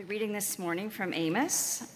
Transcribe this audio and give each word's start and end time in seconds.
be 0.00 0.04
reading 0.04 0.32
this 0.32 0.58
morning 0.58 0.88
from 0.88 1.12
Amos, 1.12 1.92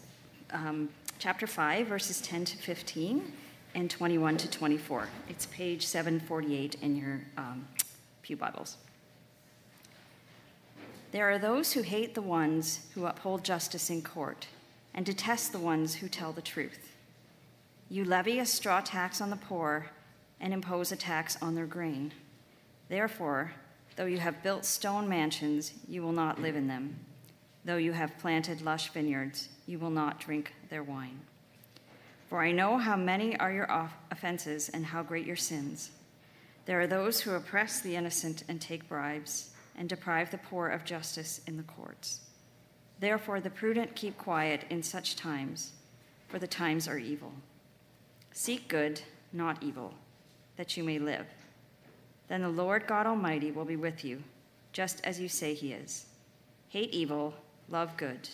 um, 0.51 0.91
chapter 1.19 1.47
5, 1.47 1.87
verses 1.87 2.21
10 2.21 2.45
to 2.45 2.59
15 2.59 3.33
and 3.75 3.91
21 3.91 4.37
to 4.37 4.51
24. 4.51 5.09
It's 5.31 5.47
page 5.47 5.87
748 5.87 6.77
in 6.83 6.97
your 6.97 7.23
um, 7.39 7.67
Pew 8.21 8.37
Bibles. 8.37 8.77
There 11.13 11.31
are 11.31 11.39
those 11.39 11.73
who 11.73 11.81
hate 11.81 12.15
the 12.15 12.21
ones 12.21 12.81
who 12.93 13.07
uphold 13.07 13.43
justice 13.43 13.89
in 13.89 14.03
court 14.03 14.49
and 14.93 15.07
detest 15.07 15.53
the 15.53 15.59
ones 15.59 15.95
who 15.95 16.07
tell 16.07 16.33
the 16.33 16.43
truth. 16.43 16.93
You 17.89 18.05
levy 18.05 18.39
a 18.39 18.45
straw 18.45 18.83
tax 18.83 19.23
on 19.23 19.31
the 19.31 19.37
poor 19.37 19.87
and 20.41 20.53
impose 20.53 20.93
a 20.93 20.97
tax 20.97 21.39
on 21.41 21.55
their 21.55 21.65
grain. 21.65 22.13
Therefore, 22.91 23.53
though 23.97 24.05
you 24.05 24.19
have 24.19 24.43
built 24.43 24.67
stone 24.67 25.09
mansions, 25.09 25.73
you 25.89 26.03
will 26.03 26.13
not 26.13 26.43
live 26.43 26.55
in 26.55 26.69
them. 26.69 26.99
Though 27.65 27.77
you 27.77 27.93
have 27.93 28.19
planted 28.19 28.61
lush 28.61 28.91
vineyards, 28.91 29.49
you 29.67 29.79
will 29.79 29.91
not 29.91 30.21
drink 30.21 30.53
their 30.69 30.83
wine. 30.83 31.21
For 32.29 32.43
I 32.43 32.53
know 32.53 32.79
how 32.79 32.97
many 32.97 33.37
are 33.39 33.53
your 33.53 33.89
offenses 34.11 34.69
and 34.69 34.85
how 34.85 35.03
great 35.03 35.27
your 35.27 35.37
sins. 35.37 35.91
There 36.67 36.81
are 36.81 36.87
those 36.87 37.21
who 37.21 37.35
oppress 37.35 37.81
the 37.81 37.97
innocent 37.97 38.45
and 38.49 38.61
take 38.61 38.89
bribes 38.89 39.51
and 39.77 39.89
deprive 39.89 40.31
the 40.31 40.39
poor 40.39 40.69
of 40.69 40.85
justice 40.85 41.41
in 41.47 41.57
the 41.57 41.63
courts. 41.63 42.21
Therefore, 43.01 43.41
the 43.41 43.51
prudent 43.51 43.95
keep 43.95 44.17
quiet 44.17 44.65
in 44.71 44.83
such 44.83 45.17
times, 45.17 45.73
for 46.29 46.39
the 46.39 46.47
times 46.47 46.89
are 46.89 46.99
evil. 46.99 47.33
Seek 48.33 48.69
good, 48.69 49.01
not 49.33 49.63
evil, 49.63 49.95
that 50.57 50.77
you 50.77 50.85
may 50.85 50.99
live. 50.99 51.27
Then 52.29 52.43
the 52.43 52.49
Lord 52.49 52.87
God 52.87 53.07
Almighty 53.07 53.51
will 53.51 53.65
be 53.65 53.77
with 53.77 54.05
you, 54.05 54.23
just 54.73 55.05
as 55.05 55.21
you 55.21 55.29
say 55.29 55.55
he 55.55 55.73
is. 55.73 56.07
Hate 56.69 56.91
evil, 56.91 57.35
love 57.69 57.97
good, 57.97 58.29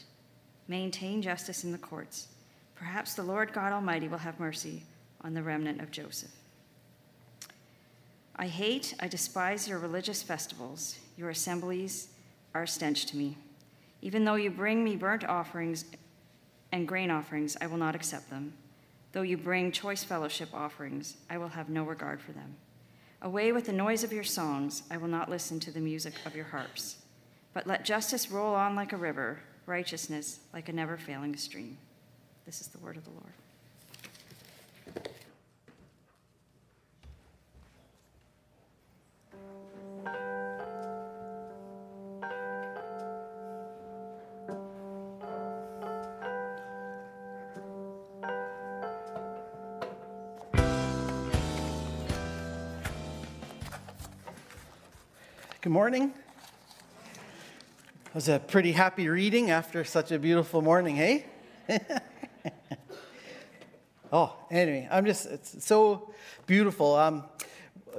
maintain 0.69 1.23
justice 1.23 1.65
in 1.65 1.73
the 1.73 1.79
courts. 1.79 2.29
Perhaps 2.75 3.15
the 3.15 3.23
Lord 3.23 3.53
God 3.53 3.73
Almighty 3.73 4.09
will 4.09 4.19
have 4.19 4.41
mercy 4.41 4.83
on 5.23 5.35
the 5.35 5.43
remnant 5.43 5.81
of 5.81 5.91
Joseph. 5.91 6.31
I 8.37 8.47
hate, 8.47 8.95
I 9.01 9.07
despise 9.07 9.69
your 9.69 9.79
religious 9.79 10.23
festivals. 10.23 10.99
Your 11.17 11.29
assemblies 11.29 12.09
are 12.55 12.67
stench 12.67 13.05
to 13.07 13.17
me. 13.17 13.37
Even 14.01 14.25
though 14.25 14.37
you 14.37 14.51
bring 14.51 14.83
me 14.83 14.97
burnt 14.97 15.25
offerings 15.25 15.85
and 16.73 16.89
grain 16.89 17.11
offerings, 17.11 17.57
I 17.61 17.67
will 17.67 17.77
not 17.77 17.95
accept 17.95 18.31
them. 18.31 18.55
Though 19.13 19.23
you 19.23 19.37
bring 19.37 19.73
choice 19.73 20.05
fellowship 20.05 20.49
offerings, 20.55 21.17
I 21.29 21.37
will 21.37 21.49
have 21.49 21.69
no 21.69 21.85
regard 21.85 22.21
for 22.21 22.33
them. 22.33 22.55
Away 23.23 23.53
with 23.53 23.67
the 23.67 23.73
noise 23.73 24.05
of 24.05 24.13
your 24.13 24.25
songs, 24.25 24.85
I 24.91 24.97
will 24.97 25.09
not 25.09 25.29
listen 25.29 25.61
to 25.61 25.71
the 25.71 25.81
music 25.81 26.15
of 26.25 26.35
your 26.35 26.47
harps. 26.47 26.97
But 27.53 27.67
let 27.67 27.85
justice 27.85 28.31
roll 28.31 28.55
on 28.55 28.77
like 28.77 28.93
a 28.93 28.97
river, 28.97 29.41
righteousness 29.67 30.41
like 30.53 30.69
a 30.69 30.73
never 30.73 30.97
failing 30.97 31.37
stream. 31.37 31.79
This 32.47 32.61
is 32.61 32.69
the 32.69 32.79
word 32.79 32.97
of 32.97 33.05
the 33.05 33.11
Lord. 33.11 33.35
Good 55.63 55.73
morning. 55.73 56.13
It 58.11 58.17
was 58.17 58.29
a 58.29 58.41
pretty 58.41 58.73
happy 58.73 59.09
reading 59.09 59.53
after 59.53 59.85
such 59.85 60.11
a 60.11 60.19
beautiful 60.19 60.63
morning, 60.63 60.97
hey? 60.97 61.27
oh, 64.13 64.35
anyway, 64.51 64.89
I'm 64.91 65.07
just, 65.07 65.27
it's 65.27 65.65
so 65.65 66.13
beautiful. 66.45 66.97
Um, 66.97 67.23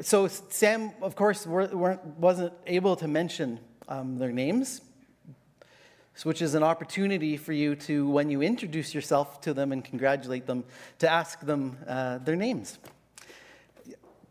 so, 0.02 0.28
Sam, 0.28 0.92
of 1.02 1.16
course, 1.16 1.48
weren't, 1.48 2.04
wasn't 2.18 2.52
able 2.68 2.98
to 2.98 3.08
mention 3.08 3.62
um, 3.88 4.18
their 4.18 4.34
names, 4.34 4.82
which 6.24 6.42
is 6.42 6.56
an 6.56 6.64
opportunity 6.64 7.38
for 7.38 7.54
you 7.54 7.78
to, 7.78 8.10
when 8.10 8.30
you 8.30 8.42
introduce 8.42 8.94
yourself 8.94 9.40
to 9.40 9.54
them 9.54 9.72
and 9.72 9.82
congratulate 9.82 10.46
them, 10.46 10.66
to 11.00 11.10
ask 11.10 11.40
them 11.40 11.78
uh, 11.88 12.18
their 12.18 12.36
names 12.36 12.80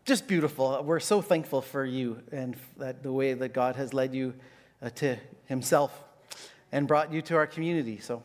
just 0.03 0.27
beautiful. 0.27 0.81
We're 0.83 0.99
so 0.99 1.21
thankful 1.21 1.61
for 1.61 1.85
you 1.85 2.21
and 2.31 2.57
that 2.77 3.03
the 3.03 3.13
way 3.13 3.33
that 3.33 3.53
God 3.53 3.75
has 3.75 3.93
led 3.93 4.15
you 4.15 4.33
to 4.89 5.17
Himself 5.45 6.03
and 6.71 6.87
brought 6.87 7.13
you 7.13 7.21
to 7.23 7.35
our 7.35 7.47
community. 7.47 7.99
So 7.99 8.23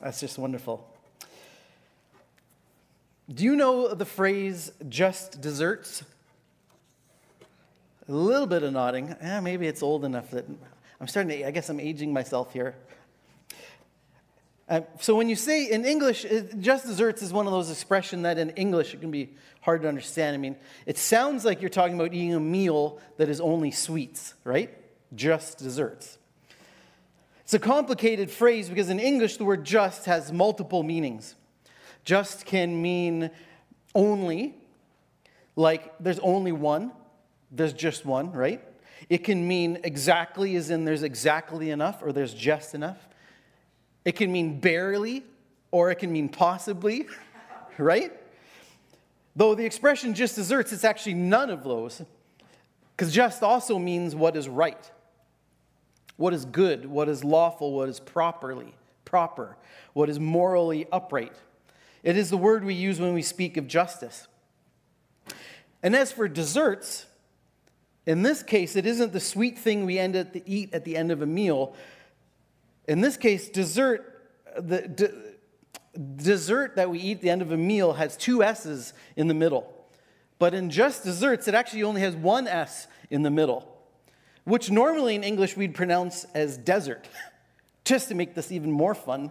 that's 0.00 0.20
just 0.20 0.38
wonderful. 0.38 0.86
Do 3.32 3.44
you 3.44 3.54
know 3.54 3.94
the 3.94 4.04
phrase 4.04 4.72
just 4.88 5.40
desserts? 5.40 6.02
A 8.08 8.12
little 8.12 8.46
bit 8.46 8.64
of 8.64 8.72
nodding. 8.72 9.14
Eh, 9.20 9.40
maybe 9.40 9.68
it's 9.68 9.82
old 9.82 10.04
enough 10.04 10.32
that 10.32 10.44
I'm 11.00 11.06
starting 11.06 11.38
to, 11.38 11.46
I 11.46 11.52
guess 11.52 11.68
I'm 11.68 11.78
aging 11.78 12.12
myself 12.12 12.52
here. 12.52 12.74
Uh, 14.68 14.80
so 15.00 15.14
when 15.14 15.28
you 15.28 15.36
say 15.36 15.70
in 15.70 15.84
English, 15.84 16.26
just 16.58 16.86
desserts 16.86 17.22
is 17.22 17.32
one 17.32 17.46
of 17.46 17.52
those 17.52 17.70
expressions 17.70 18.22
that 18.24 18.38
in 18.38 18.50
English 18.50 18.94
it 18.94 19.00
can 19.00 19.10
be 19.10 19.30
hard 19.60 19.82
to 19.82 19.88
understand. 19.88 20.34
I 20.34 20.38
mean, 20.38 20.56
it 20.86 20.98
sounds 20.98 21.44
like 21.44 21.60
you're 21.60 21.70
talking 21.70 21.94
about 21.94 22.12
eating 22.12 22.34
a 22.34 22.40
meal 22.40 22.98
that 23.16 23.28
is 23.28 23.40
only 23.40 23.70
sweets, 23.70 24.34
right? 24.44 24.76
Just 25.14 25.58
desserts. 25.58 26.18
It's 27.40 27.54
a 27.54 27.58
complicated 27.58 28.30
phrase 28.30 28.68
because 28.68 28.90
in 28.90 29.00
English 29.00 29.36
the 29.36 29.44
word 29.44 29.64
just 29.64 30.04
has 30.06 30.32
multiple 30.32 30.82
meanings. 30.82 31.34
Just 32.04 32.46
can 32.46 32.80
mean 32.80 33.30
only, 33.94 34.54
like 35.56 35.92
there's 35.98 36.20
only 36.20 36.52
one, 36.52 36.92
there's 37.50 37.72
just 37.72 38.06
one, 38.06 38.32
right? 38.32 38.62
It 39.08 39.24
can 39.24 39.46
mean 39.46 39.78
exactly, 39.82 40.54
as 40.56 40.70
in 40.70 40.84
there's 40.84 41.02
exactly 41.02 41.70
enough 41.70 42.02
or 42.02 42.12
there's 42.12 42.34
just 42.34 42.74
enough. 42.74 43.08
It 44.04 44.12
can 44.12 44.30
mean 44.30 44.60
barely, 44.60 45.24
or 45.72 45.90
it 45.90 45.96
can 45.96 46.12
mean 46.12 46.28
possibly, 46.28 47.06
right? 47.78 48.12
Though 49.36 49.54
the 49.54 49.64
expression 49.64 50.14
just 50.14 50.36
desserts, 50.36 50.72
it's 50.72 50.84
actually 50.84 51.14
none 51.14 51.50
of 51.50 51.64
those. 51.64 52.02
Because 52.96 53.12
just 53.12 53.42
also 53.42 53.78
means 53.78 54.14
what 54.14 54.36
is 54.36 54.48
right, 54.48 54.90
what 56.20 56.34
is 56.34 56.44
good, 56.44 56.84
what 56.84 57.08
is 57.08 57.24
lawful, 57.24 57.72
what 57.72 57.88
is 57.88 57.98
properly, 57.98 58.74
proper, 59.06 59.56
what 59.94 60.10
is 60.10 60.20
morally 60.20 60.86
upright. 60.92 61.32
It 62.02 62.14
is 62.18 62.28
the 62.28 62.36
word 62.36 62.62
we 62.62 62.74
use 62.74 63.00
when 63.00 63.14
we 63.14 63.22
speak 63.22 63.56
of 63.56 63.66
justice. 63.66 64.28
And 65.82 65.96
as 65.96 66.12
for 66.12 66.28
desserts, 66.28 67.06
in 68.04 68.20
this 68.20 68.42
case, 68.42 68.76
it 68.76 68.84
isn't 68.84 69.14
the 69.14 69.20
sweet 69.20 69.58
thing 69.58 69.86
we 69.86 69.98
end 69.98 70.14
at 70.14 70.34
the 70.34 70.42
eat 70.44 70.74
at 70.74 70.84
the 70.84 70.94
end 70.94 71.10
of 71.10 71.22
a 71.22 71.26
meal, 71.26 71.74
in 72.86 73.00
this 73.00 73.16
case, 73.16 73.48
dessert, 73.48 74.28
the 74.58 74.88
d- 74.88 75.08
dessert 76.16 76.76
that 76.76 76.90
we 76.90 76.98
eat 76.98 77.16
at 77.16 77.22
the 77.22 77.30
end 77.30 77.40
of 77.40 77.50
a 77.50 77.56
meal 77.56 77.94
has 77.94 78.18
two 78.18 78.42
S's 78.42 78.92
in 79.16 79.26
the 79.26 79.34
middle. 79.34 79.72
But 80.38 80.52
in 80.52 80.68
just 80.68 81.02
desserts, 81.02 81.48
it 81.48 81.54
actually 81.54 81.82
only 81.82 82.02
has 82.02 82.14
one 82.14 82.46
S 82.46 82.88
in 83.08 83.22
the 83.22 83.30
middle, 83.30 83.79
which 84.44 84.70
normally 84.70 85.14
in 85.14 85.24
English 85.24 85.56
we'd 85.56 85.74
pronounce 85.74 86.24
as 86.34 86.56
desert, 86.56 87.08
just 87.84 88.08
to 88.08 88.14
make 88.14 88.34
this 88.34 88.50
even 88.52 88.70
more 88.70 88.94
fun. 88.94 89.30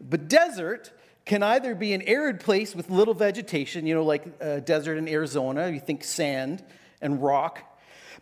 But 0.00 0.28
desert 0.28 0.92
can 1.24 1.42
either 1.42 1.74
be 1.74 1.92
an 1.92 2.02
arid 2.02 2.40
place 2.40 2.74
with 2.74 2.88
little 2.88 3.14
vegetation, 3.14 3.86
you 3.86 3.94
know, 3.94 4.04
like 4.04 4.24
a 4.40 4.60
desert 4.60 4.96
in 4.96 5.08
Arizona, 5.08 5.68
you 5.68 5.80
think 5.80 6.04
sand 6.04 6.64
and 7.02 7.22
rock. 7.22 7.62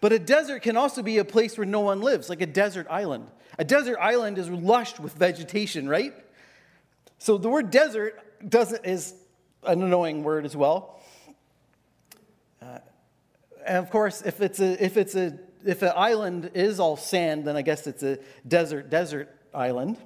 But 0.01 0.13
a 0.13 0.19
desert 0.19 0.63
can 0.63 0.77
also 0.77 1.03
be 1.03 1.19
a 1.19 1.25
place 1.25 1.57
where 1.57 1.67
no 1.67 1.81
one 1.81 2.01
lives, 2.01 2.29
like 2.29 2.41
a 2.41 2.47
desert 2.47 2.87
island. 2.91 3.27
A 3.59 3.65
desert 3.65 3.99
island 4.01 4.39
is 4.39 4.49
lush 4.51 4.99
with 4.99 5.15
vegetation, 5.15 5.89
right? 5.89 6.15
So 7.19 7.39
the 7.39 7.49
word 7.49 7.71
desert 7.71 8.21
doesn't, 8.49 8.85
is 8.85 9.15
an 9.63 9.83
annoying 9.83 10.25
word 10.25 10.45
as 10.45 10.57
well. 10.57 11.01
Uh, 12.61 12.79
and 13.67 13.79
of 13.79 13.91
course, 13.91 14.23
if 14.23 14.41
it's 14.41 14.61
a, 14.61 14.83
if 14.85 14.97
it's 14.97 15.15
a, 15.15 15.39
if 15.65 15.83
an 15.83 15.93
island 15.97 16.51
is 16.55 16.79
all 16.79 16.97
sand, 16.97 17.47
then 17.47 17.57
I 17.57 17.63
guess 17.63 17.87
it's 17.87 18.03
a 18.03 18.19
desert, 18.47 18.91
desert 18.91 19.35
island. 19.53 19.97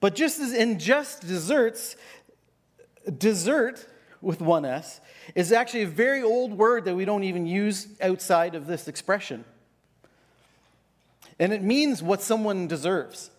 But 0.00 0.14
just 0.14 0.40
as 0.40 0.52
in 0.52 0.78
just 0.78 1.26
desserts, 1.26 1.96
dessert 3.18 3.86
with 4.20 4.40
one 4.40 4.64
S 4.64 5.00
is 5.34 5.52
actually 5.52 5.82
a 5.82 5.88
very 5.88 6.22
old 6.22 6.52
word 6.52 6.84
that 6.84 6.94
we 6.94 7.04
don't 7.04 7.24
even 7.24 7.46
use 7.46 7.88
outside 8.00 8.54
of 8.54 8.66
this 8.66 8.88
expression 8.88 9.44
and 11.42 11.52
it 11.52 11.60
means 11.60 12.04
what 12.04 12.22
someone 12.22 12.68
deserves. 12.68 13.30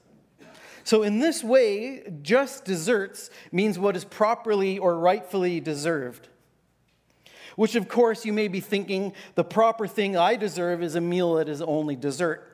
So, 0.84 1.04
in 1.04 1.19
this 1.19 1.42
way, 1.42 2.04
just 2.22 2.66
desserts 2.66 3.30
means 3.51 3.80
what 3.80 3.96
is 3.96 4.04
properly 4.04 4.78
or 4.78 5.00
rightfully 5.00 5.62
deserved. 5.62 6.28
Which, 7.55 7.75
of 7.75 7.88
course, 7.88 8.25
you 8.25 8.33
may 8.33 8.47
be 8.47 8.59
thinking 8.59 9.13
the 9.35 9.44
proper 9.44 9.88
thing 9.88 10.17
I 10.17 10.35
deserve 10.35 10.81
is 10.81 10.95
a 10.95 11.01
meal 11.01 11.35
that 11.35 11.50
is 11.50 11.61
only 11.61 11.95
dessert. 11.95 12.50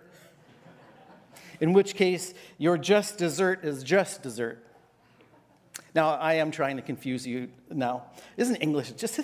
in 1.59 1.73
which 1.73 1.95
case 1.95 2.33
your 2.57 2.77
just 2.77 3.17
dessert 3.17 3.63
is 3.63 3.83
just 3.83 4.23
dessert. 4.23 4.63
Now, 5.95 6.11
I 6.11 6.35
am 6.35 6.51
trying 6.51 6.77
to 6.77 6.81
confuse 6.81 7.25
you 7.25 7.49
now. 7.69 8.03
Isn't 8.37 8.57
English 8.57 8.91
just, 8.91 9.19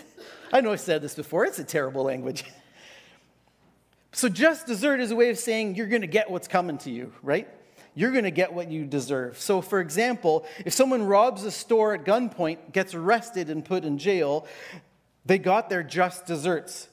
I 0.51 0.61
know 0.61 0.71
I've 0.71 0.79
said 0.79 1.01
this 1.01 1.15
before, 1.15 1.45
it's 1.45 1.59
a 1.59 1.63
terrible 1.63 2.03
language. 2.03 2.43
So, 4.11 4.29
just 4.29 4.65
dessert 4.65 5.01
is 5.01 5.11
a 5.11 5.15
way 5.15 5.29
of 5.29 5.37
saying 5.37 5.75
you're 5.75 5.87
going 5.87 6.01
to 6.01 6.07
get 6.07 6.31
what's 6.31 6.47
coming 6.47 6.77
to 6.79 6.89
you, 6.89 7.11
right? 7.21 7.49
You're 7.95 8.11
going 8.11 8.23
to 8.23 8.31
get 8.31 8.53
what 8.53 8.71
you 8.71 8.85
deserve. 8.85 9.37
So, 9.37 9.61
for 9.61 9.81
example, 9.81 10.45
if 10.65 10.73
someone 10.73 11.03
robs 11.03 11.43
a 11.43 11.51
store 11.51 11.93
at 11.93 12.05
gunpoint, 12.05 12.71
gets 12.71 12.93
arrested, 12.93 13.49
and 13.49 13.63
put 13.63 13.83
in 13.83 13.97
jail, 13.97 14.47
they 15.25 15.37
got 15.37 15.69
their 15.69 15.83
just 15.83 16.25
desserts, 16.25 16.87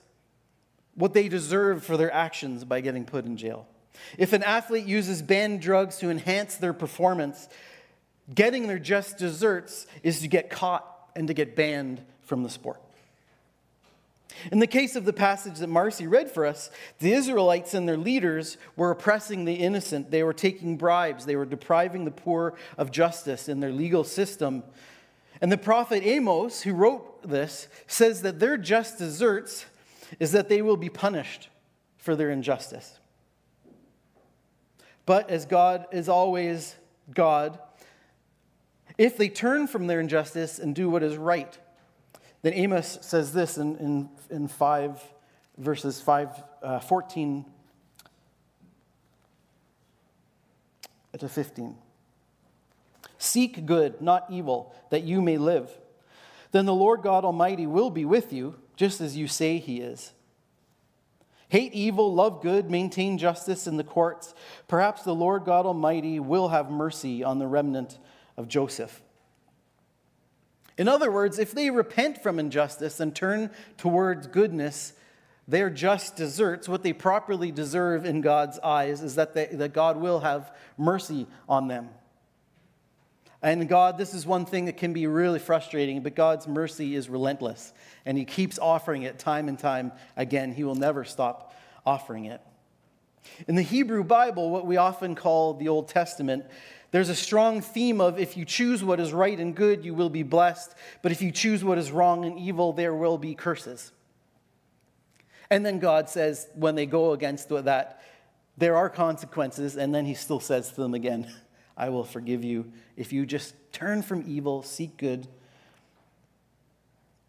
what 0.94 1.14
they 1.14 1.28
deserve 1.28 1.84
for 1.84 1.96
their 1.96 2.12
actions 2.12 2.64
by 2.64 2.80
getting 2.80 3.04
put 3.04 3.24
in 3.24 3.36
jail. 3.36 3.66
If 4.18 4.32
an 4.32 4.42
athlete 4.42 4.86
uses 4.86 5.22
banned 5.22 5.60
drugs 5.60 5.98
to 5.98 6.10
enhance 6.10 6.56
their 6.56 6.72
performance, 6.72 7.48
getting 8.34 8.66
their 8.66 8.78
just 8.78 9.18
desserts 9.18 9.86
is 10.02 10.20
to 10.20 10.28
get 10.28 10.50
caught 10.50 10.86
and 11.14 11.28
to 11.28 11.34
get 11.34 11.54
banned 11.54 12.00
from 12.22 12.42
the 12.42 12.48
sport. 12.48 12.80
In 14.50 14.58
the 14.58 14.66
case 14.66 14.96
of 14.96 15.04
the 15.04 15.12
passage 15.12 15.58
that 15.58 15.68
Marcy 15.68 16.06
read 16.06 16.30
for 16.30 16.46
us, 16.46 16.70
the 16.98 17.12
Israelites 17.12 17.74
and 17.74 17.86
their 17.86 17.98
leaders 17.98 18.56
were 18.76 18.90
oppressing 18.90 19.44
the 19.44 19.54
innocent. 19.54 20.10
They 20.10 20.22
were 20.22 20.32
taking 20.32 20.76
bribes. 20.78 21.26
They 21.26 21.36
were 21.36 21.44
depriving 21.44 22.06
the 22.06 22.10
poor 22.10 22.54
of 22.78 22.90
justice 22.90 23.48
in 23.48 23.60
their 23.60 23.72
legal 23.72 24.04
system. 24.04 24.64
And 25.40 25.52
the 25.52 25.58
prophet 25.58 26.02
Amos, 26.02 26.62
who 26.62 26.72
wrote 26.72 27.11
this, 27.24 27.68
says 27.86 28.22
that 28.22 28.40
their 28.40 28.56
just 28.56 28.98
deserts 28.98 29.66
is 30.20 30.32
that 30.32 30.48
they 30.48 30.62
will 30.62 30.76
be 30.76 30.88
punished 30.88 31.48
for 31.96 32.16
their 32.16 32.30
injustice. 32.30 32.98
But 35.06 35.30
as 35.30 35.46
God 35.46 35.86
is 35.90 36.08
always 36.08 36.76
God, 37.12 37.58
if 38.98 39.16
they 39.16 39.28
turn 39.28 39.66
from 39.66 39.86
their 39.86 40.00
injustice 40.00 40.58
and 40.58 40.74
do 40.74 40.88
what 40.90 41.02
is 41.02 41.16
right, 41.16 41.58
then 42.42 42.54
Amos 42.54 42.98
says 43.02 43.32
this 43.32 43.56
in, 43.56 43.76
in, 43.76 44.08
in 44.30 44.48
5 44.48 45.02
verses 45.58 46.00
5, 46.00 46.42
uh, 46.62 46.78
14 46.80 47.44
to 51.18 51.28
15. 51.28 51.76
Seek 53.18 53.66
good, 53.66 54.00
not 54.00 54.26
evil, 54.30 54.74
that 54.90 55.02
you 55.04 55.22
may 55.22 55.38
live. 55.38 55.70
Then 56.52 56.66
the 56.66 56.74
Lord 56.74 57.02
God 57.02 57.24
Almighty 57.24 57.66
will 57.66 57.90
be 57.90 58.04
with 58.04 58.32
you, 58.32 58.54
just 58.76 59.00
as 59.00 59.16
you 59.16 59.26
say 59.26 59.58
he 59.58 59.80
is. 59.80 60.12
Hate 61.48 61.74
evil, 61.74 62.14
love 62.14 62.40
good, 62.40 62.70
maintain 62.70 63.18
justice 63.18 63.66
in 63.66 63.76
the 63.76 63.84
courts. 63.84 64.34
Perhaps 64.68 65.02
the 65.02 65.14
Lord 65.14 65.44
God 65.44 65.66
Almighty 65.66 66.18
will 66.18 66.48
have 66.48 66.70
mercy 66.70 67.22
on 67.22 67.38
the 67.38 67.46
remnant 67.46 67.98
of 68.36 68.48
Joseph. 68.48 69.02
In 70.78 70.88
other 70.88 71.10
words, 71.10 71.38
if 71.38 71.52
they 71.52 71.70
repent 71.70 72.22
from 72.22 72.38
injustice 72.38 73.00
and 73.00 73.14
turn 73.14 73.50
towards 73.76 74.26
goodness, 74.26 74.94
their 75.46 75.68
just 75.68 76.16
deserts, 76.16 76.68
what 76.68 76.82
they 76.82 76.94
properly 76.94 77.50
deserve 77.50 78.06
in 78.06 78.22
God's 78.22 78.58
eyes, 78.60 79.02
is 79.02 79.16
that, 79.16 79.34
they, 79.34 79.46
that 79.46 79.74
God 79.74 79.98
will 79.98 80.20
have 80.20 80.54
mercy 80.78 81.26
on 81.48 81.68
them. 81.68 81.90
And 83.42 83.68
God, 83.68 83.98
this 83.98 84.14
is 84.14 84.24
one 84.24 84.46
thing 84.46 84.66
that 84.66 84.76
can 84.76 84.92
be 84.92 85.06
really 85.06 85.40
frustrating, 85.40 86.02
but 86.02 86.14
God's 86.14 86.46
mercy 86.46 86.94
is 86.94 87.08
relentless, 87.08 87.72
and 88.06 88.16
He 88.16 88.24
keeps 88.24 88.58
offering 88.58 89.02
it 89.02 89.18
time 89.18 89.48
and 89.48 89.58
time 89.58 89.92
again. 90.16 90.52
He 90.52 90.62
will 90.62 90.76
never 90.76 91.04
stop 91.04 91.54
offering 91.84 92.26
it. 92.26 92.40
In 93.48 93.54
the 93.54 93.62
Hebrew 93.62 94.04
Bible, 94.04 94.50
what 94.50 94.66
we 94.66 94.76
often 94.76 95.14
call 95.14 95.54
the 95.54 95.68
Old 95.68 95.88
Testament, 95.88 96.44
there's 96.92 97.08
a 97.08 97.14
strong 97.14 97.60
theme 97.60 98.00
of 98.00 98.18
if 98.18 98.36
you 98.36 98.44
choose 98.44 98.84
what 98.84 99.00
is 99.00 99.12
right 99.12 99.38
and 99.38 99.54
good, 99.54 99.84
you 99.84 99.94
will 99.94 100.10
be 100.10 100.22
blessed, 100.22 100.74
but 101.00 101.10
if 101.10 101.22
you 101.22 101.32
choose 101.32 101.64
what 101.64 101.78
is 101.78 101.90
wrong 101.90 102.24
and 102.24 102.38
evil, 102.38 102.72
there 102.72 102.94
will 102.94 103.18
be 103.18 103.34
curses. 103.34 103.92
And 105.50 105.66
then 105.66 105.78
God 105.78 106.08
says, 106.08 106.48
when 106.54 106.74
they 106.74 106.86
go 106.86 107.12
against 107.12 107.48
that, 107.48 108.02
there 108.56 108.76
are 108.76 108.90
consequences, 108.90 109.76
and 109.76 109.94
then 109.94 110.04
He 110.04 110.14
still 110.14 110.40
says 110.40 110.70
to 110.70 110.80
them 110.80 110.94
again, 110.94 111.32
I 111.76 111.88
will 111.88 112.04
forgive 112.04 112.44
you 112.44 112.72
if 112.96 113.12
you 113.12 113.26
just 113.26 113.54
turn 113.72 114.02
from 114.02 114.24
evil, 114.26 114.62
seek 114.62 114.96
good. 114.96 115.26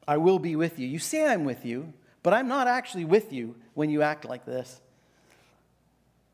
I 0.07 0.17
will 0.17 0.39
be 0.39 0.55
with 0.55 0.79
you. 0.79 0.87
You 0.87 0.99
say 0.99 1.25
I'm 1.25 1.45
with 1.45 1.65
you, 1.65 1.93
but 2.21 2.33
I'm 2.33 2.47
not 2.47 2.67
actually 2.67 3.05
with 3.05 3.31
you 3.31 3.55
when 3.73 3.89
you 3.89 4.01
act 4.01 4.25
like 4.25 4.45
this. 4.45 4.81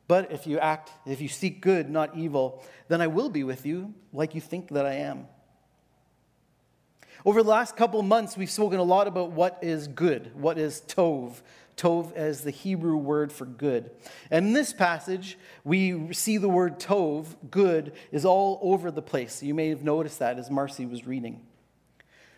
But 0.07 0.31
if 0.31 0.47
you 0.47 0.57
act, 0.57 0.91
if 1.05 1.21
you 1.21 1.27
seek 1.27 1.61
good, 1.61 1.87
not 1.89 2.15
evil, 2.15 2.63
then 2.87 2.99
I 2.99 3.07
will 3.07 3.29
be 3.29 3.43
with 3.43 3.65
you 3.65 3.93
like 4.11 4.33
you 4.33 4.41
think 4.41 4.69
that 4.69 4.85
I 4.85 4.93
am. 4.93 5.27
Over 7.25 7.43
the 7.43 7.49
last 7.49 7.75
couple 7.75 8.01
months, 8.01 8.35
we've 8.35 8.49
spoken 8.49 8.79
a 8.79 8.83
lot 8.83 9.07
about 9.07 9.31
what 9.31 9.59
is 9.61 9.87
good, 9.87 10.31
what 10.33 10.57
is 10.57 10.81
tov. 10.87 11.41
Tov 11.79 12.13
as 12.13 12.41
the 12.41 12.51
Hebrew 12.51 12.97
word 12.97 13.31
for 13.31 13.45
good. 13.45 13.89
And 14.29 14.47
in 14.47 14.53
this 14.53 14.73
passage, 14.73 15.37
we 15.63 16.13
see 16.13 16.37
the 16.37 16.49
word 16.49 16.79
tov, 16.79 17.27
good, 17.49 17.93
is 18.11 18.25
all 18.25 18.59
over 18.61 18.91
the 18.91 19.01
place. 19.01 19.41
You 19.41 19.53
may 19.53 19.69
have 19.69 19.83
noticed 19.83 20.19
that 20.19 20.37
as 20.37 20.51
Marcy 20.51 20.85
was 20.85 21.07
reading. 21.07 21.41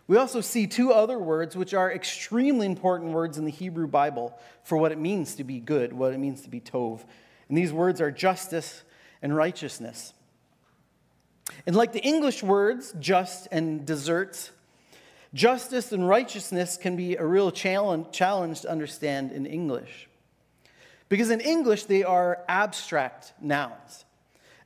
We 0.08 0.18
also 0.18 0.42
see 0.42 0.68
two 0.68 0.94
other 0.94 1.18
words 1.18 1.56
which 1.56 1.74
are 1.74 1.92
extremely 1.92 2.68
important 2.68 3.14
words 3.14 3.38
in 3.38 3.46
the 3.46 3.52
Hebrew 3.52 3.88
Bible 3.88 4.38
for 4.64 4.78
what 4.78 4.92
it 4.92 5.00
means 5.00 5.36
to 5.36 5.44
be 5.44 5.60
good, 5.60 5.92
what 5.92 6.14
it 6.14 6.20
means 6.20 6.42
to 6.42 6.50
be 6.50 6.60
tov. 6.60 7.04
And 7.50 7.58
these 7.58 7.74
words 7.74 8.00
are 8.00 8.12
justice 8.12 8.84
and 9.22 9.36
righteousness. 9.36 10.14
And 11.66 11.76
like 11.76 11.94
the 11.94 12.02
English 12.02 12.44
words, 12.44 12.94
just 13.00 13.48
and 13.52 13.86
deserts, 13.86 14.52
justice 15.34 15.92
and 15.92 16.08
righteousness 16.08 16.78
can 16.78 16.96
be 16.96 17.16
a 17.16 17.26
real 17.26 17.52
challenge, 17.52 18.08
challenge 18.12 18.62
to 18.62 18.70
understand 18.70 19.32
in 19.32 19.46
English. 19.46 20.08
Because 21.10 21.30
in 21.30 21.42
English, 21.42 21.86
they 21.86 22.04
are 22.04 22.40
abstract 22.48 23.34
nouns. 23.42 24.06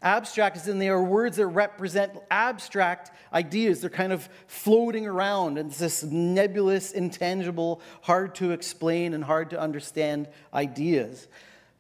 Abstract 0.01 0.57
is 0.57 0.67
in 0.67 0.77
they 0.77 0.89
are 0.89 1.01
words 1.01 1.37
that 1.37 1.47
represent 1.47 2.11
abstract 2.29 3.09
ideas. 3.33 3.81
They're 3.81 3.89
kind 3.89 4.13
of 4.13 4.29
floating 4.45 5.07
around. 5.07 5.57
It's 5.57 5.79
this 5.79 6.03
nebulous, 6.03 6.91
intangible, 6.91 7.81
hard 8.01 8.35
to 8.35 8.51
explain 8.51 9.15
and 9.15 9.23
hard 9.23 9.49
to 9.49 9.59
understand 9.59 10.27
ideas. 10.53 11.27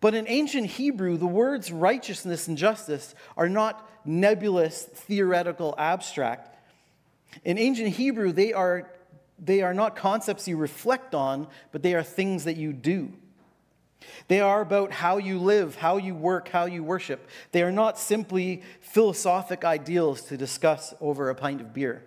But 0.01 0.15
in 0.15 0.27
ancient 0.27 0.67
Hebrew, 0.67 1.17
the 1.17 1.27
words 1.27 1.71
righteousness 1.71 2.47
and 2.47 2.57
justice 2.57 3.13
are 3.37 3.49
not 3.49 3.87
nebulous, 4.03 4.83
theoretical, 4.83 5.75
abstract. 5.77 6.54
In 7.43 7.57
ancient 7.57 7.89
Hebrew, 7.89 8.31
they 8.31 8.53
are, 8.53 8.91
they 9.37 9.61
are 9.61 9.73
not 9.73 9.95
concepts 9.95 10.47
you 10.47 10.57
reflect 10.57 11.13
on, 11.13 11.47
but 11.71 11.83
they 11.83 11.93
are 11.93 12.03
things 12.03 12.45
that 12.45 12.57
you 12.57 12.73
do. 12.73 13.11
They 14.27 14.39
are 14.39 14.61
about 14.61 14.91
how 14.91 15.17
you 15.17 15.39
live, 15.39 15.75
how 15.75 15.97
you 15.97 16.15
work, 16.15 16.49
how 16.49 16.65
you 16.65 16.83
worship. 16.83 17.27
They 17.51 17.63
are 17.63 17.71
not 17.71 17.97
simply 17.97 18.61
philosophic 18.81 19.65
ideals 19.65 20.21
to 20.23 20.37
discuss 20.37 20.93
over 21.01 21.29
a 21.29 21.35
pint 21.35 21.61
of 21.61 21.73
beer. 21.73 22.03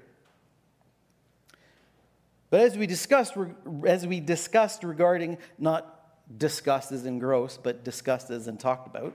But 2.50 2.60
as 2.60 2.78
we 2.78 2.86
discussed, 2.86 3.36
as 3.86 4.06
we 4.06 4.20
discussed 4.20 4.82
regarding 4.82 5.38
not 5.58 5.98
discussed 6.36 6.92
as 6.92 7.06
in 7.06 7.18
gross, 7.18 7.58
but 7.60 7.84
discussed 7.84 8.30
as 8.30 8.48
in 8.48 8.58
talked 8.58 8.86
about. 8.86 9.14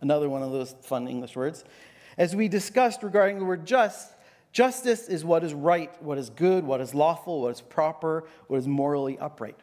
Another 0.00 0.28
one 0.28 0.42
of 0.42 0.52
those 0.52 0.74
fun 0.82 1.08
English 1.08 1.36
words. 1.36 1.64
As 2.16 2.36
we 2.36 2.48
discussed 2.48 3.02
regarding 3.02 3.38
the 3.38 3.44
word 3.44 3.66
just, 3.66 4.12
justice 4.52 5.08
is 5.08 5.24
what 5.24 5.44
is 5.44 5.54
right, 5.54 5.90
what 6.02 6.18
is 6.18 6.30
good, 6.30 6.64
what 6.64 6.80
is 6.80 6.94
lawful, 6.94 7.42
what 7.42 7.52
is 7.52 7.60
proper, 7.60 8.24
what 8.48 8.58
is 8.58 8.68
morally 8.68 9.18
upright. 9.18 9.58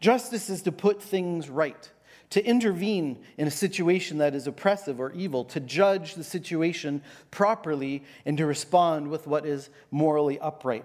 Justice 0.00 0.48
is 0.48 0.62
to 0.62 0.72
put 0.72 1.02
things 1.02 1.48
right, 1.48 1.90
to 2.30 2.44
intervene 2.44 3.18
in 3.36 3.48
a 3.48 3.50
situation 3.50 4.18
that 4.18 4.34
is 4.34 4.46
oppressive 4.46 5.00
or 5.00 5.12
evil, 5.12 5.44
to 5.46 5.60
judge 5.60 6.14
the 6.14 6.24
situation 6.24 7.02
properly, 7.30 8.04
and 8.24 8.38
to 8.38 8.46
respond 8.46 9.08
with 9.08 9.26
what 9.26 9.44
is 9.44 9.70
morally 9.90 10.38
upright. 10.38 10.84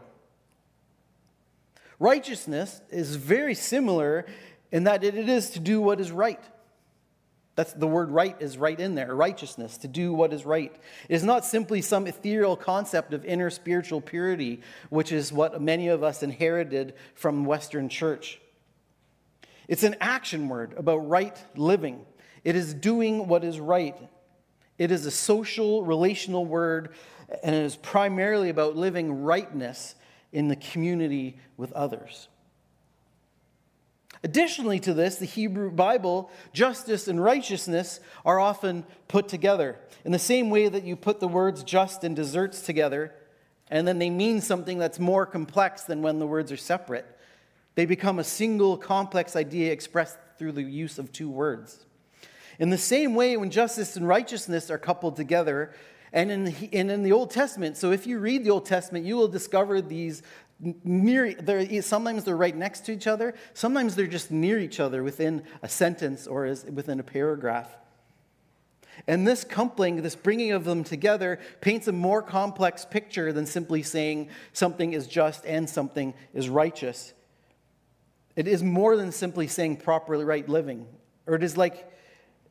Righteousness 2.00 2.82
is 2.90 3.16
very 3.16 3.56
similar 3.56 4.26
in 4.72 4.86
that 4.86 5.04
it 5.04 5.16
is 5.30 5.52
to 5.52 5.60
do 5.60 5.80
what 5.80 6.02
is 6.02 6.12
right. 6.12 6.42
That's 7.56 7.74
the 7.74 7.88
word 7.88 8.10
right 8.10 8.36
is 8.40 8.58
right 8.58 8.80
in 8.80 8.96
there, 8.96 9.14
righteousness, 9.14 9.78
to 9.80 9.88
do 9.88 10.12
what 10.14 10.34
is 10.34 10.46
right. 10.46 10.74
It 11.08 11.14
is 11.14 11.24
not 11.24 11.46
simply 11.46 11.82
some 11.82 12.08
ethereal 12.08 12.56
concept 12.56 13.14
of 13.14 13.24
inner 13.26 13.52
spiritual 13.52 14.02
purity, 14.02 14.62
which 14.90 15.12
is 15.12 15.32
what 15.32 15.62
many 15.62 15.88
of 15.88 16.04
us 16.04 16.24
inherited 16.24 16.96
from 17.14 17.46
Western 17.46 17.90
church. 17.90 18.42
It's 19.68 19.84
an 19.84 19.96
action 20.02 20.50
word 20.50 20.74
about 20.78 21.08
right 21.08 21.38
living. 21.56 22.06
It 22.44 22.56
is 22.56 22.74
doing 22.74 23.28
what 23.28 23.44
is 23.44 23.60
right. 23.60 23.96
It 24.80 24.92
is 24.92 25.06
a 25.06 25.12
social, 25.12 25.84
relational 25.84 26.46
word, 26.46 26.90
and 27.44 27.56
it 27.56 27.64
is 27.64 27.76
primarily 27.76 28.50
about 28.50 28.76
living 28.76 29.22
rightness 29.22 29.96
in 30.32 30.48
the 30.48 30.56
community 30.56 31.38
with 31.56 31.72
others. 31.74 32.28
Additionally 34.24 34.80
to 34.80 34.94
this, 34.94 35.18
the 35.18 35.26
Hebrew 35.26 35.70
Bible, 35.70 36.32
justice 36.54 37.10
and 37.10 37.22
righteousness 37.22 38.00
are 38.26 38.40
often 38.40 38.86
put 39.10 39.28
together. 39.28 39.78
In 40.06 40.14
the 40.14 40.20
same 40.20 40.50
way 40.50 40.70
that 40.70 40.84
you 40.84 40.96
put 40.96 41.20
the 41.20 41.28
words 41.28 41.64
just 41.64 42.04
and 42.06 42.16
desserts 42.16 42.62
together, 42.62 43.14
and 43.70 43.88
then 43.88 44.00
they 44.00 44.10
mean 44.10 44.40
something 44.40 44.78
that's 44.78 45.00
more 45.00 45.26
complex 45.26 45.84
than 45.84 46.02
when 46.02 46.20
the 46.20 46.28
words 46.28 46.52
are 46.52 46.58
separate. 46.58 47.06
They 47.76 47.86
become 47.86 48.20
a 48.20 48.24
single 48.24 48.78
complex 48.78 49.36
idea 49.36 49.72
expressed 49.72 50.18
through 50.38 50.54
the 50.54 50.64
use 50.64 51.00
of 51.00 51.12
two 51.12 51.30
words. 51.30 51.86
In 52.60 52.70
the 52.70 52.78
same 52.78 53.16
way, 53.16 53.36
when 53.36 53.50
justice 53.50 53.98
and 53.98 54.08
righteousness 54.08 54.70
are 54.70 54.78
coupled 54.78 55.16
together, 55.16 55.74
and 56.14 56.30
in, 56.30 56.44
the, 56.46 56.70
and 56.72 56.92
in 56.92 57.02
the 57.02 57.12
Old 57.12 57.32
Testament, 57.32 57.76
so 57.76 57.92
if 57.92 58.06
you 58.06 58.20
read 58.20 58.44
the 58.44 58.52
Old 58.52 58.68
Testament, 58.68 59.06
you 59.06 59.16
will 59.16 59.28
discover 59.28 59.82
these 59.82 60.22
near, 60.60 61.34
they're, 61.34 61.82
sometimes 61.82 62.24
they're 62.24 62.38
right 62.38 62.56
next 62.56 62.82
to 62.86 62.92
each 62.92 63.08
other, 63.08 63.34
sometimes 63.54 63.96
they're 63.96 64.08
just 64.08 64.32
near 64.32 64.60
each 64.60 64.80
other 64.80 65.04
within 65.04 65.44
a 65.62 65.70
sentence 65.70 66.28
or 66.28 66.46
as, 66.46 66.66
within 66.66 67.00
a 67.00 67.04
paragraph. 67.04 67.76
And 69.08 69.28
this 69.28 69.44
coupling, 69.44 70.02
this 70.02 70.16
bringing 70.16 70.52
of 70.52 70.66
them 70.66 70.84
together, 70.84 71.40
paints 71.62 71.88
a 71.88 71.92
more 71.92 72.22
complex 72.22 72.86
picture 72.86 73.34
than 73.34 73.46
simply 73.46 73.82
saying 73.82 74.30
something 74.54 74.94
is 74.94 75.08
just 75.08 75.46
and 75.46 75.70
something 75.70 76.14
is 76.34 76.48
righteous. 76.48 77.14
It 78.36 78.48
is 78.48 78.64
more 78.64 78.96
than 78.96 79.12
simply 79.12 79.48
saying 79.48 79.78
proper 79.78 80.18
right 80.26 80.48
living, 80.48 80.88
or 81.28 81.36
it 81.36 81.44
is 81.44 81.58
like 81.58 81.90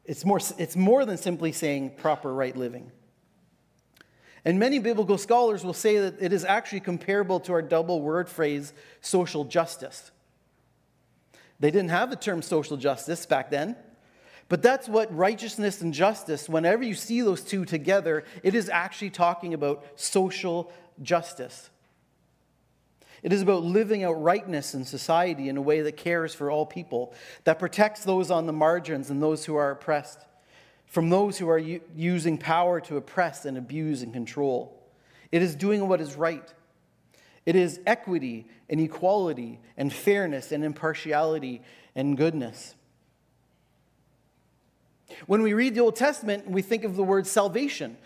it's 0.05 0.25
more, 0.25 0.41
it's 0.59 0.77
more 0.77 1.05
than 1.05 1.17
simply 1.17 1.53
saying 1.53 1.95
proper 1.97 2.33
right 2.33 2.57
living. 2.57 2.91
And 4.45 4.59
many 4.59 4.79
biblical 4.81 5.19
scholars 5.19 5.65
will 5.65 5.73
say 5.73 5.99
that 5.99 6.21
it 6.21 6.33
is 6.33 6.45
actually 6.45 6.81
comparable 6.81 7.39
to 7.41 7.53
our 7.53 7.63
double 7.63 8.01
word 8.01 8.29
phrase, 8.29 8.73
social 9.01 9.45
justice. 9.45 10.11
They 11.61 11.71
didn't 11.71 11.91
have 11.91 12.11
the 12.11 12.17
term 12.17 12.43
social 12.43 12.77
justice 12.77 13.25
back 13.25 13.51
then, 13.51 13.77
but 14.49 14.61
that's 14.61 14.89
what 14.89 15.15
righteousness 15.17 15.81
and 15.81 15.95
justice, 15.95 16.49
whenever 16.49 16.83
you 16.83 16.95
see 16.95 17.21
those 17.21 17.43
two 17.43 17.65
together, 17.65 18.25
it 18.43 18.57
is 18.57 18.69
actually 18.69 19.11
talking 19.11 19.55
about 19.55 19.85
social 19.95 20.73
justice. 21.01 21.71
It 23.23 23.33
is 23.33 23.43
about 23.43 23.63
living 23.63 24.03
out 24.03 24.21
rightness 24.21 24.75
in 24.75 24.85
society 24.85 25.49
in 25.49 25.57
a 25.57 25.63
way 25.63 25.83
that 25.83 25.97
cares 25.97 26.35
for 26.35 26.51
all 26.51 26.67
people, 26.67 27.15
that 27.45 27.61
protects 27.61 28.03
those 28.03 28.33
on 28.33 28.47
the 28.47 28.53
margins 28.53 29.09
and 29.09 29.23
those 29.23 29.45
who 29.45 29.55
are 29.55 29.71
oppressed 29.71 30.27
from 30.93 31.09
those 31.09 31.39
who 31.39 31.49
are 31.49 31.59
using 31.59 32.37
power 32.37 32.79
to 32.79 32.99
oppress 32.99 33.47
and 33.47 33.57
abuse 33.57 34.03
and 34.03 34.13
control. 34.13 34.79
It 35.33 35.41
is 35.41 35.55
doing 35.55 35.89
what 35.89 36.03
is 36.03 36.17
right. 36.17 36.53
It 37.47 37.57
is 37.57 37.81
equity 37.87 38.47
and 38.69 38.79
equality 38.79 39.59
and 39.79 39.91
fairness 39.91 40.53
and 40.53 40.63
impartiality 40.63 41.63
and 41.95 42.15
goodness. 42.15 42.75
When 45.25 45.41
we 45.41 45.55
read 45.55 45.75
the 45.75 45.81
Old 45.81 45.97
Testament, 45.97 46.47
we 46.47 46.61
think 46.61 46.85
of 46.85 46.95
the 46.95 47.03
word 47.03 47.27
salvation. 47.27 47.97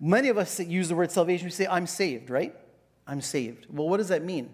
Many 0.00 0.28
of 0.28 0.36
us 0.36 0.58
use 0.58 0.88
the 0.88 0.96
word 0.96 1.12
salvation, 1.12 1.46
we 1.46 1.52
say, 1.52 1.68
I'm 1.68 1.86
saved, 1.86 2.28
right? 2.28 2.56
I'm 3.06 3.20
saved. 3.20 3.68
Well, 3.70 3.88
what 3.88 3.98
does 3.98 4.08
that 4.08 4.24
mean? 4.24 4.52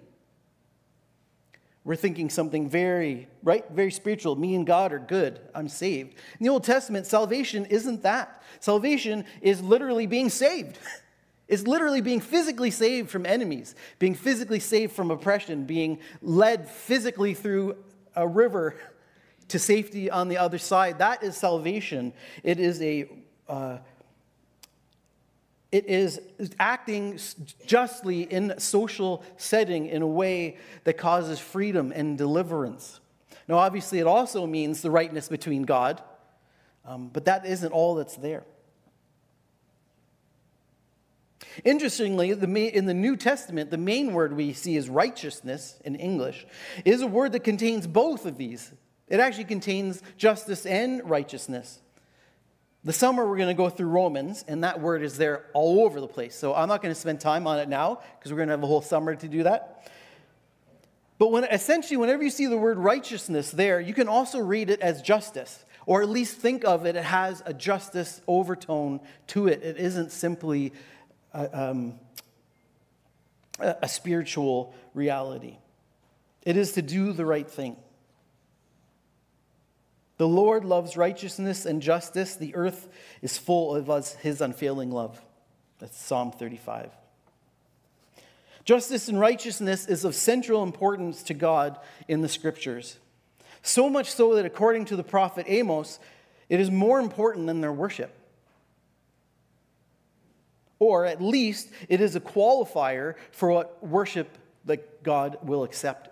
We're 1.84 1.96
thinking 1.96 2.28
something 2.28 2.68
very, 2.68 3.28
right? 3.42 3.64
Very 3.70 3.90
spiritual. 3.90 4.36
Me 4.36 4.54
and 4.54 4.66
God 4.66 4.92
are 4.92 4.98
good. 4.98 5.40
I'm 5.54 5.68
saved. 5.68 6.14
In 6.38 6.44
the 6.44 6.50
Old 6.50 6.64
Testament, 6.64 7.06
salvation 7.06 7.64
isn't 7.66 8.02
that. 8.02 8.42
Salvation 8.60 9.24
is 9.40 9.62
literally 9.62 10.06
being 10.06 10.28
saved. 10.28 10.78
It's 11.48 11.66
literally 11.66 12.02
being 12.02 12.20
physically 12.20 12.70
saved 12.70 13.08
from 13.08 13.24
enemies, 13.24 13.74
being 13.98 14.14
physically 14.14 14.60
saved 14.60 14.92
from 14.92 15.10
oppression, 15.10 15.64
being 15.64 15.98
led 16.20 16.68
physically 16.68 17.32
through 17.32 17.76
a 18.14 18.28
river 18.28 18.76
to 19.48 19.58
safety 19.58 20.10
on 20.10 20.28
the 20.28 20.36
other 20.36 20.58
side. 20.58 20.98
That 20.98 21.22
is 21.22 21.38
salvation. 21.38 22.12
It 22.42 22.60
is 22.60 22.82
a 22.82 23.08
uh, 23.48 23.78
it 25.70 25.86
is 25.86 26.20
acting 26.58 27.18
justly 27.66 28.22
in 28.22 28.58
social 28.58 29.22
setting 29.36 29.86
in 29.86 30.02
a 30.02 30.06
way 30.06 30.56
that 30.84 30.96
causes 30.96 31.38
freedom 31.38 31.92
and 31.94 32.16
deliverance. 32.16 33.00
Now, 33.46 33.58
obviously, 33.58 33.98
it 33.98 34.06
also 34.06 34.46
means 34.46 34.82
the 34.82 34.90
rightness 34.90 35.28
between 35.28 35.62
God, 35.62 36.02
um, 36.84 37.08
but 37.08 37.26
that 37.26 37.44
isn't 37.44 37.72
all 37.72 37.96
that's 37.96 38.16
there. 38.16 38.44
Interestingly, 41.64 42.32
the, 42.34 42.76
in 42.76 42.86
the 42.86 42.94
New 42.94 43.16
Testament, 43.16 43.70
the 43.70 43.78
main 43.78 44.12
word 44.12 44.34
we 44.34 44.52
see 44.52 44.76
is 44.76 44.88
righteousness 44.88 45.78
in 45.84 45.96
English 45.96 46.46
is 46.84 47.02
a 47.02 47.06
word 47.06 47.32
that 47.32 47.40
contains 47.44 47.86
both 47.86 48.26
of 48.26 48.38
these. 48.38 48.72
It 49.08 49.20
actually 49.20 49.44
contains 49.44 50.02
justice 50.16 50.66
and 50.66 51.08
righteousness. 51.08 51.80
The 52.88 52.94
summer, 52.94 53.28
we're 53.28 53.36
going 53.36 53.48
to 53.48 53.54
go 53.54 53.68
through 53.68 53.88
Romans, 53.88 54.46
and 54.48 54.64
that 54.64 54.80
word 54.80 55.02
is 55.02 55.18
there 55.18 55.44
all 55.52 55.84
over 55.84 56.00
the 56.00 56.08
place. 56.08 56.34
So 56.34 56.54
I'm 56.54 56.68
not 56.68 56.80
going 56.80 56.94
to 56.94 56.98
spend 56.98 57.20
time 57.20 57.46
on 57.46 57.58
it 57.58 57.68
now 57.68 58.00
because 58.18 58.32
we're 58.32 58.38
going 58.38 58.48
to 58.48 58.54
have 58.54 58.62
a 58.62 58.66
whole 58.66 58.80
summer 58.80 59.14
to 59.14 59.28
do 59.28 59.42
that. 59.42 59.92
But 61.18 61.30
when, 61.30 61.44
essentially, 61.44 61.98
whenever 61.98 62.22
you 62.22 62.30
see 62.30 62.46
the 62.46 62.56
word 62.56 62.78
righteousness 62.78 63.50
there, 63.50 63.78
you 63.78 63.92
can 63.92 64.08
also 64.08 64.38
read 64.38 64.70
it 64.70 64.80
as 64.80 65.02
justice, 65.02 65.66
or 65.84 66.00
at 66.00 66.08
least 66.08 66.38
think 66.38 66.64
of 66.64 66.86
it, 66.86 66.96
it 66.96 67.04
has 67.04 67.42
a 67.44 67.52
justice 67.52 68.22
overtone 68.26 69.00
to 69.26 69.48
it. 69.48 69.62
It 69.62 69.76
isn't 69.76 70.10
simply 70.10 70.72
a, 71.34 71.62
um, 71.68 71.92
a, 73.58 73.76
a 73.82 73.88
spiritual 73.90 74.74
reality, 74.94 75.58
it 76.42 76.56
is 76.56 76.72
to 76.72 76.80
do 76.80 77.12
the 77.12 77.26
right 77.26 77.50
thing. 77.50 77.76
The 80.18 80.28
Lord 80.28 80.64
loves 80.64 80.96
righteousness 80.96 81.64
and 81.64 81.80
justice. 81.80 82.34
The 82.34 82.54
earth 82.54 82.88
is 83.22 83.38
full 83.38 83.74
of 83.74 84.16
his 84.18 84.40
unfailing 84.40 84.90
love. 84.90 85.20
That's 85.78 85.96
Psalm 85.96 86.32
35. 86.32 86.90
Justice 88.64 89.08
and 89.08 89.18
righteousness 89.18 89.86
is 89.86 90.04
of 90.04 90.14
central 90.14 90.62
importance 90.62 91.22
to 91.22 91.34
God 91.34 91.78
in 92.08 92.20
the 92.20 92.28
scriptures. 92.28 92.98
So 93.62 93.88
much 93.88 94.10
so 94.10 94.34
that, 94.34 94.44
according 94.44 94.86
to 94.86 94.96
the 94.96 95.04
prophet 95.04 95.46
Amos, 95.48 96.00
it 96.48 96.60
is 96.60 96.70
more 96.70 96.98
important 96.98 97.46
than 97.46 97.60
their 97.60 97.72
worship. 97.72 98.14
Or 100.80 101.06
at 101.06 101.22
least 101.22 101.70
it 101.88 102.00
is 102.00 102.16
a 102.16 102.20
qualifier 102.20 103.14
for 103.30 103.50
what 103.50 103.86
worship 103.86 104.36
that 104.64 105.02
God 105.02 105.38
will 105.42 105.62
accept. 105.62 106.10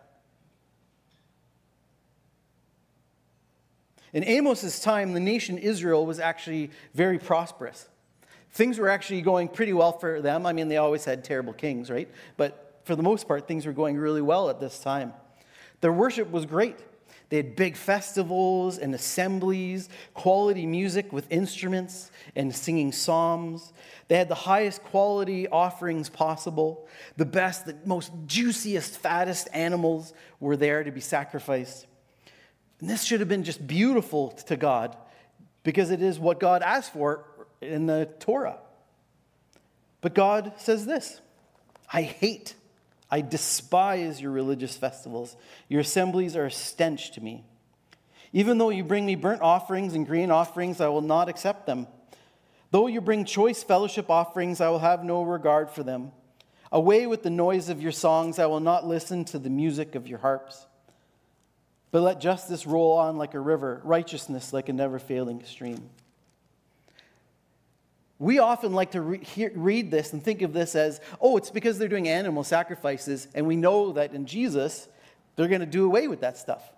In 4.16 4.24
Amos's 4.24 4.80
time, 4.80 5.12
the 5.12 5.20
nation 5.20 5.58
Israel 5.58 6.06
was 6.06 6.18
actually 6.18 6.70
very 6.94 7.18
prosperous. 7.18 7.86
Things 8.50 8.78
were 8.78 8.88
actually 8.88 9.20
going 9.20 9.46
pretty 9.46 9.74
well 9.74 9.92
for 9.92 10.22
them. 10.22 10.46
I 10.46 10.54
mean, 10.54 10.68
they 10.68 10.78
always 10.78 11.04
had 11.04 11.22
terrible 11.22 11.52
kings, 11.52 11.90
right? 11.90 12.08
But 12.38 12.80
for 12.84 12.96
the 12.96 13.02
most 13.02 13.28
part, 13.28 13.46
things 13.46 13.66
were 13.66 13.74
going 13.74 13.98
really 13.98 14.22
well 14.22 14.48
at 14.48 14.58
this 14.58 14.78
time. 14.78 15.12
Their 15.82 15.92
worship 15.92 16.30
was 16.30 16.46
great. 16.46 16.78
They 17.28 17.36
had 17.36 17.56
big 17.56 17.76
festivals 17.76 18.78
and 18.78 18.94
assemblies, 18.94 19.90
quality 20.14 20.64
music 20.64 21.12
with 21.12 21.30
instruments 21.30 22.10
and 22.34 22.56
singing 22.56 22.92
psalms. 22.92 23.74
They 24.08 24.16
had 24.16 24.30
the 24.30 24.34
highest 24.34 24.82
quality 24.82 25.46
offerings 25.46 26.08
possible. 26.08 26.88
The 27.18 27.26
best, 27.26 27.66
the 27.66 27.76
most 27.84 28.12
juiciest, 28.26 28.96
fattest 28.96 29.48
animals 29.52 30.14
were 30.40 30.56
there 30.56 30.84
to 30.84 30.90
be 30.90 31.02
sacrificed. 31.02 31.86
And 32.80 32.90
this 32.90 33.04
should 33.04 33.20
have 33.20 33.28
been 33.28 33.44
just 33.44 33.66
beautiful 33.66 34.30
to 34.30 34.56
God 34.56 34.96
because 35.62 35.90
it 35.90 36.02
is 36.02 36.18
what 36.18 36.38
God 36.38 36.62
asked 36.62 36.92
for 36.92 37.24
in 37.60 37.86
the 37.86 38.08
Torah. 38.20 38.58
But 40.00 40.14
God 40.14 40.52
says 40.58 40.86
this 40.86 41.20
I 41.92 42.02
hate, 42.02 42.54
I 43.10 43.20
despise 43.20 44.20
your 44.20 44.30
religious 44.30 44.76
festivals. 44.76 45.36
Your 45.68 45.80
assemblies 45.80 46.36
are 46.36 46.46
a 46.46 46.50
stench 46.50 47.12
to 47.12 47.20
me. 47.20 47.44
Even 48.32 48.58
though 48.58 48.70
you 48.70 48.84
bring 48.84 49.06
me 49.06 49.14
burnt 49.14 49.42
offerings 49.42 49.94
and 49.94 50.06
grain 50.06 50.30
offerings, 50.30 50.80
I 50.80 50.88
will 50.88 51.00
not 51.00 51.28
accept 51.28 51.66
them. 51.66 51.86
Though 52.70 52.88
you 52.88 53.00
bring 53.00 53.24
choice 53.24 53.62
fellowship 53.62 54.10
offerings, 54.10 54.60
I 54.60 54.68
will 54.68 54.80
have 54.80 55.04
no 55.04 55.22
regard 55.22 55.70
for 55.70 55.82
them. 55.82 56.12
Away 56.72 57.06
with 57.06 57.22
the 57.22 57.30
noise 57.30 57.68
of 57.68 57.80
your 57.80 57.92
songs, 57.92 58.38
I 58.38 58.46
will 58.46 58.60
not 58.60 58.86
listen 58.86 59.24
to 59.26 59.38
the 59.38 59.48
music 59.48 59.94
of 59.94 60.06
your 60.08 60.18
harps. 60.18 60.66
But 61.96 62.02
let 62.02 62.20
justice 62.20 62.66
roll 62.66 62.92
on 62.98 63.16
like 63.16 63.32
a 63.32 63.40
river, 63.40 63.80
righteousness 63.82 64.52
like 64.52 64.68
a 64.68 64.74
never 64.74 64.98
failing 64.98 65.42
stream. 65.44 65.88
We 68.18 68.38
often 68.38 68.74
like 68.74 68.90
to 68.90 69.00
re- 69.00 69.24
hear, 69.24 69.50
read 69.54 69.90
this 69.90 70.12
and 70.12 70.22
think 70.22 70.42
of 70.42 70.52
this 70.52 70.74
as, 70.74 71.00
oh, 71.22 71.38
it's 71.38 71.48
because 71.48 71.78
they're 71.78 71.88
doing 71.88 72.06
animal 72.06 72.44
sacrifices, 72.44 73.28
and 73.34 73.46
we 73.46 73.56
know 73.56 73.92
that 73.92 74.12
in 74.12 74.26
Jesus, 74.26 74.88
they're 75.36 75.48
going 75.48 75.62
to 75.62 75.66
do 75.66 75.86
away 75.86 76.06
with 76.06 76.20
that 76.20 76.36
stuff. 76.36 76.70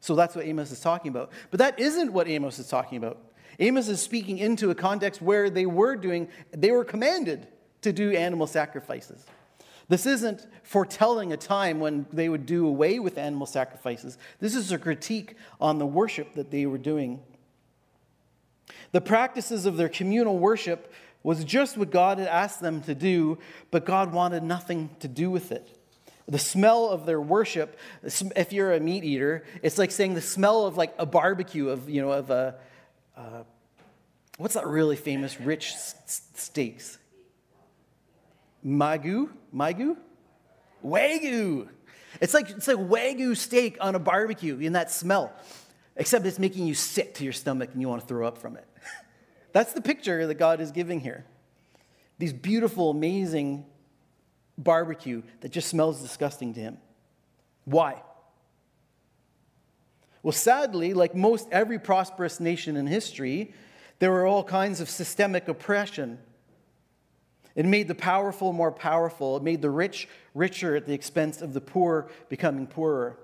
So 0.00 0.14
that's 0.14 0.36
what 0.36 0.44
Amos 0.44 0.70
is 0.70 0.80
talking 0.80 1.08
about. 1.08 1.32
But 1.50 1.60
that 1.60 1.80
isn't 1.80 2.12
what 2.12 2.28
Amos 2.28 2.58
is 2.58 2.68
talking 2.68 2.98
about. 2.98 3.16
Amos 3.58 3.88
is 3.88 4.02
speaking 4.02 4.36
into 4.36 4.68
a 4.68 4.74
context 4.74 5.22
where 5.22 5.48
they 5.48 5.64
were 5.64 5.96
doing, 5.96 6.28
they 6.50 6.70
were 6.70 6.84
commanded 6.84 7.48
to 7.80 7.94
do 7.94 8.10
animal 8.10 8.46
sacrifices. 8.46 9.24
This 9.88 10.06
isn't 10.06 10.46
foretelling 10.64 11.32
a 11.32 11.36
time 11.36 11.78
when 11.78 12.06
they 12.12 12.28
would 12.28 12.44
do 12.44 12.66
away 12.66 12.98
with 12.98 13.18
animal 13.18 13.46
sacrifices. 13.46 14.18
This 14.40 14.54
is 14.54 14.72
a 14.72 14.78
critique 14.78 15.36
on 15.60 15.78
the 15.78 15.86
worship 15.86 16.34
that 16.34 16.50
they 16.50 16.66
were 16.66 16.78
doing. 16.78 17.20
The 18.92 19.00
practices 19.00 19.64
of 19.66 19.76
their 19.76 19.88
communal 19.88 20.38
worship 20.38 20.92
was 21.22 21.44
just 21.44 21.76
what 21.76 21.90
God 21.90 22.18
had 22.18 22.28
asked 22.28 22.60
them 22.60 22.82
to 22.82 22.94
do, 22.94 23.38
but 23.70 23.84
God 23.84 24.12
wanted 24.12 24.42
nothing 24.42 24.90
to 25.00 25.08
do 25.08 25.30
with 25.30 25.52
it. 25.52 25.68
The 26.28 26.38
smell 26.38 26.88
of 26.88 27.06
their 27.06 27.20
worship, 27.20 27.78
if 28.02 28.52
you're 28.52 28.74
a 28.74 28.80
meat 28.80 29.04
eater, 29.04 29.44
it's 29.62 29.78
like 29.78 29.92
saying 29.92 30.14
the 30.14 30.20
smell 30.20 30.66
of 30.66 30.76
like 30.76 30.94
a 30.98 31.06
barbecue 31.06 31.68
of, 31.68 31.88
you 31.88 32.02
know, 32.02 32.10
of 32.10 32.30
a, 32.30 32.56
uh, 33.16 33.42
what's 34.36 34.54
that 34.54 34.66
really 34.66 34.96
famous 34.96 35.40
rich 35.40 35.74
steaks? 36.06 36.98
Magu? 38.66 39.30
Magu? 39.54 39.96
Wagyu. 40.84 41.68
It's 42.20 42.34
like, 42.34 42.50
it's 42.50 42.66
like 42.66 42.78
Wagyu 42.78 43.36
steak 43.36 43.78
on 43.80 43.94
a 43.94 43.98
barbecue 43.98 44.58
in 44.58 44.72
that 44.72 44.90
smell, 44.90 45.32
except 45.96 46.26
it's 46.26 46.38
making 46.38 46.66
you 46.66 46.74
sick 46.74 47.14
to 47.14 47.24
your 47.24 47.32
stomach 47.32 47.70
and 47.72 47.80
you 47.80 47.88
want 47.88 48.02
to 48.02 48.08
throw 48.08 48.26
up 48.26 48.38
from 48.38 48.56
it. 48.56 48.66
That's 49.52 49.72
the 49.72 49.80
picture 49.80 50.26
that 50.26 50.34
God 50.34 50.60
is 50.60 50.72
giving 50.72 51.00
here. 51.00 51.24
These 52.18 52.32
beautiful, 52.32 52.90
amazing 52.90 53.66
barbecue 54.58 55.22
that 55.40 55.52
just 55.52 55.68
smells 55.68 56.00
disgusting 56.00 56.54
to 56.54 56.60
him. 56.60 56.78
Why? 57.64 58.02
Well, 60.22 60.32
sadly, 60.32 60.94
like 60.94 61.14
most 61.14 61.48
every 61.52 61.78
prosperous 61.78 62.40
nation 62.40 62.76
in 62.76 62.86
history, 62.86 63.54
there 63.98 64.10
were 64.10 64.26
all 64.26 64.42
kinds 64.42 64.80
of 64.80 64.88
systemic 64.88 65.46
oppression. 65.46 66.18
It 67.56 67.64
made 67.64 67.88
the 67.88 67.94
powerful 67.94 68.52
more 68.52 68.70
powerful. 68.70 69.36
It 69.38 69.42
made 69.42 69.62
the 69.62 69.70
rich 69.70 70.08
richer 70.34 70.76
at 70.76 70.86
the 70.86 70.92
expense 70.92 71.40
of 71.42 71.54
the 71.54 71.60
poor 71.60 72.08
becoming 72.28 72.66
poorer. 72.66 73.18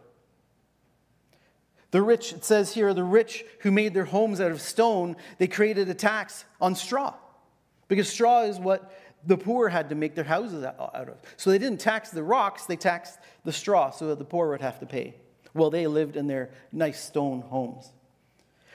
The 1.93 2.01
rich, 2.01 2.33
it 2.33 2.43
says 2.43 2.73
here, 2.73 2.95
the 2.95 3.05
rich 3.05 3.45
who 3.61 3.71
made 3.71 3.93
their 3.93 4.07
homes 4.07 4.41
out 4.41 4.51
of 4.51 4.63
stone, 4.63 5.17
they 5.37 5.47
created 5.47 5.91
a 5.91 5.95
tax 5.95 6.47
on 6.59 6.75
straw. 6.75 7.15
Because 7.87 8.09
straw 8.09 8.45
is 8.45 8.59
what 8.59 8.91
the 9.27 9.37
poor 9.37 9.69
had 9.69 9.91
to 9.91 9.95
make 9.95 10.15
their 10.15 10.25
houses 10.25 10.65
out 10.65 10.95
of. 10.95 11.19
So 11.37 11.51
they 11.51 11.59
didn't 11.59 11.81
tax 11.81 12.11
the 12.11 12.23
rocks, 12.23 12.65
they 12.65 12.77
taxed 12.77 13.19
the 13.45 13.53
straw 13.53 13.91
so 13.91 14.09
that 14.09 14.19
the 14.19 14.25
poor 14.25 14.49
would 14.49 14.63
have 14.63 14.81
to 14.81 14.87
pay. 14.87 15.15
Well, 15.53 15.69
they 15.69 15.87
lived 15.87 16.17
in 16.17 16.27
their 16.27 16.51
nice 16.73 17.05
stone 17.05 17.43
homes. 17.43 17.93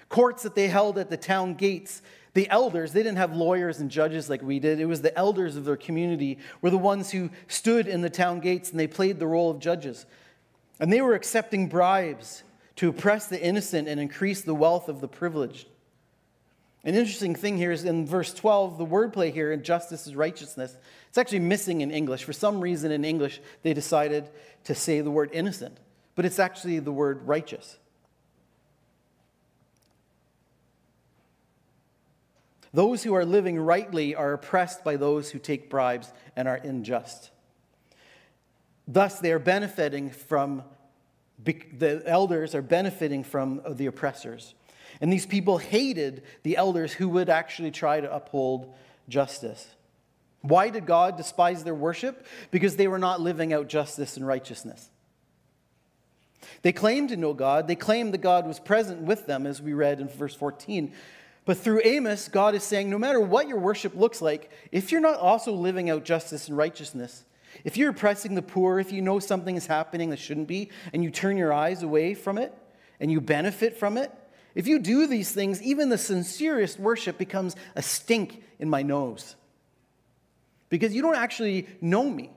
Courts 0.09 0.43
that 0.43 0.53
they 0.53 0.67
held 0.67 0.99
at 0.99 1.09
the 1.09 1.17
town 1.17 1.55
gates, 1.55 2.03
the 2.37 2.49
elders, 2.51 2.93
they 2.93 3.01
didn't 3.01 3.17
have 3.17 3.35
lawyers 3.35 3.79
and 3.79 3.89
judges 3.89 4.29
like 4.29 4.43
we 4.43 4.59
did. 4.59 4.79
It 4.79 4.85
was 4.85 5.01
the 5.01 5.17
elders 5.17 5.55
of 5.55 5.65
their 5.65 5.75
community 5.75 6.37
were 6.61 6.69
the 6.69 6.77
ones 6.77 7.09
who 7.09 7.31
stood 7.47 7.87
in 7.87 8.01
the 8.01 8.11
town 8.11 8.41
gates 8.41 8.69
and 8.69 8.79
they 8.79 8.85
played 8.85 9.17
the 9.17 9.25
role 9.25 9.49
of 9.49 9.57
judges. 9.57 10.05
And 10.79 10.93
they 10.93 11.01
were 11.01 11.15
accepting 11.15 11.67
bribes 11.67 12.43
to 12.75 12.89
oppress 12.89 13.25
the 13.25 13.43
innocent 13.43 13.87
and 13.87 13.99
increase 13.99 14.41
the 14.41 14.53
wealth 14.53 14.87
of 14.87 15.01
the 15.01 15.07
privileged. 15.07 15.67
An 16.83 16.93
interesting 16.93 17.33
thing 17.33 17.57
here 17.57 17.71
is 17.71 17.85
in 17.85 18.05
verse 18.05 18.31
12, 18.35 18.77
the 18.77 18.85
wordplay 18.85 19.33
here 19.33 19.51
in 19.51 19.63
justice 19.63 20.05
is 20.05 20.15
righteousness. 20.15 20.77
It's 21.09 21.17
actually 21.17 21.39
missing 21.39 21.81
in 21.81 21.89
English. 21.89 22.23
For 22.23 22.33
some 22.33 22.61
reason 22.61 22.91
in 22.91 23.03
English, 23.03 23.41
they 23.63 23.73
decided 23.73 24.29
to 24.65 24.75
say 24.75 25.01
the 25.01 25.09
word 25.09 25.31
innocent, 25.33 25.79
but 26.13 26.23
it's 26.23 26.37
actually 26.37 26.77
the 26.77 26.91
word 26.91 27.27
righteous. 27.27 27.79
Those 32.77 33.01
who 33.01 33.15
are 33.15 33.25
living 33.25 33.59
rightly 33.59 34.13
are 34.13 34.33
oppressed 34.33 34.83
by 34.83 34.97
those 34.97 35.31
who 35.31 35.39
take 35.39 35.67
bribes 35.67 36.13
and 36.35 36.47
are 36.47 36.57
unjust. 36.57 37.31
Thus, 38.87 39.19
they 39.19 39.31
are 39.31 39.39
benefiting 39.39 40.11
from, 40.11 40.61
the 41.43 42.03
elders 42.05 42.53
are 42.53 42.61
benefiting 42.61 43.23
from 43.23 43.63
the 43.67 43.87
oppressors. 43.87 44.53
And 45.01 45.11
these 45.11 45.25
people 45.25 45.57
hated 45.57 46.21
the 46.43 46.55
elders 46.55 46.93
who 46.93 47.09
would 47.09 47.29
actually 47.29 47.71
try 47.71 47.99
to 47.99 48.13
uphold 48.13 48.71
justice. 49.09 49.67
Why 50.41 50.69
did 50.69 50.85
God 50.85 51.17
despise 51.17 51.63
their 51.63 51.73
worship? 51.73 52.27
Because 52.51 52.75
they 52.75 52.87
were 52.87 52.99
not 52.99 53.19
living 53.19 53.53
out 53.53 53.69
justice 53.69 54.17
and 54.17 54.27
righteousness. 54.27 54.91
They 56.61 56.73
claimed 56.73 57.09
to 57.09 57.17
know 57.17 57.33
God. 57.33 57.67
They 57.67 57.75
claimed 57.75 58.13
that 58.13 58.21
God 58.21 58.45
was 58.45 58.59
present 58.59 59.01
with 59.01 59.25
them, 59.25 59.47
as 59.47 59.63
we 59.63 59.73
read 59.73 59.99
in 59.99 60.09
verse 60.09 60.35
14. 60.35 60.93
But 61.47 61.59
through 61.59 61.79
Amos, 61.85 62.27
God 62.27 62.55
is 62.55 62.63
saying 62.63 62.89
no 62.89 62.99
matter 62.99 63.21
what 63.21 63.47
your 63.47 63.57
worship 63.57 63.95
looks 63.95 64.21
like, 64.21 64.51
if 64.73 64.91
you're 64.91 64.99
not 64.99 65.17
also 65.17 65.53
living 65.53 65.89
out 65.89 66.03
justice 66.03 66.49
and 66.49 66.57
righteousness, 66.57 67.23
if 67.63 67.77
you're 67.77 67.91
oppressing 67.91 68.35
the 68.35 68.41
poor, 68.41 68.79
if 68.79 68.91
you 68.91 69.01
know 69.01 69.19
something 69.19 69.55
is 69.55 69.65
happening 69.65 70.09
that 70.09 70.19
shouldn't 70.19 70.49
be, 70.49 70.69
and 70.91 71.05
you 71.05 71.09
turn 71.09 71.37
your 71.37 71.53
eyes 71.53 71.83
away 71.83 72.15
from 72.15 72.37
it, 72.37 72.53
and 72.99 73.09
you 73.09 73.21
benefit 73.21 73.77
from 73.77 73.95
it, 73.97 74.11
if 74.55 74.67
you 74.67 74.77
do 74.77 75.07
these 75.07 75.31
things, 75.31 75.63
even 75.63 75.87
the 75.87 75.97
sincerest 75.97 76.81
worship 76.81 77.17
becomes 77.17 77.55
a 77.77 77.81
stink 77.81 78.43
in 78.59 78.69
my 78.69 78.81
nose. 78.81 79.37
Because 80.67 80.93
you 80.93 81.01
don't 81.01 81.15
actually 81.15 81.65
know 81.79 82.09
me. 82.09 82.29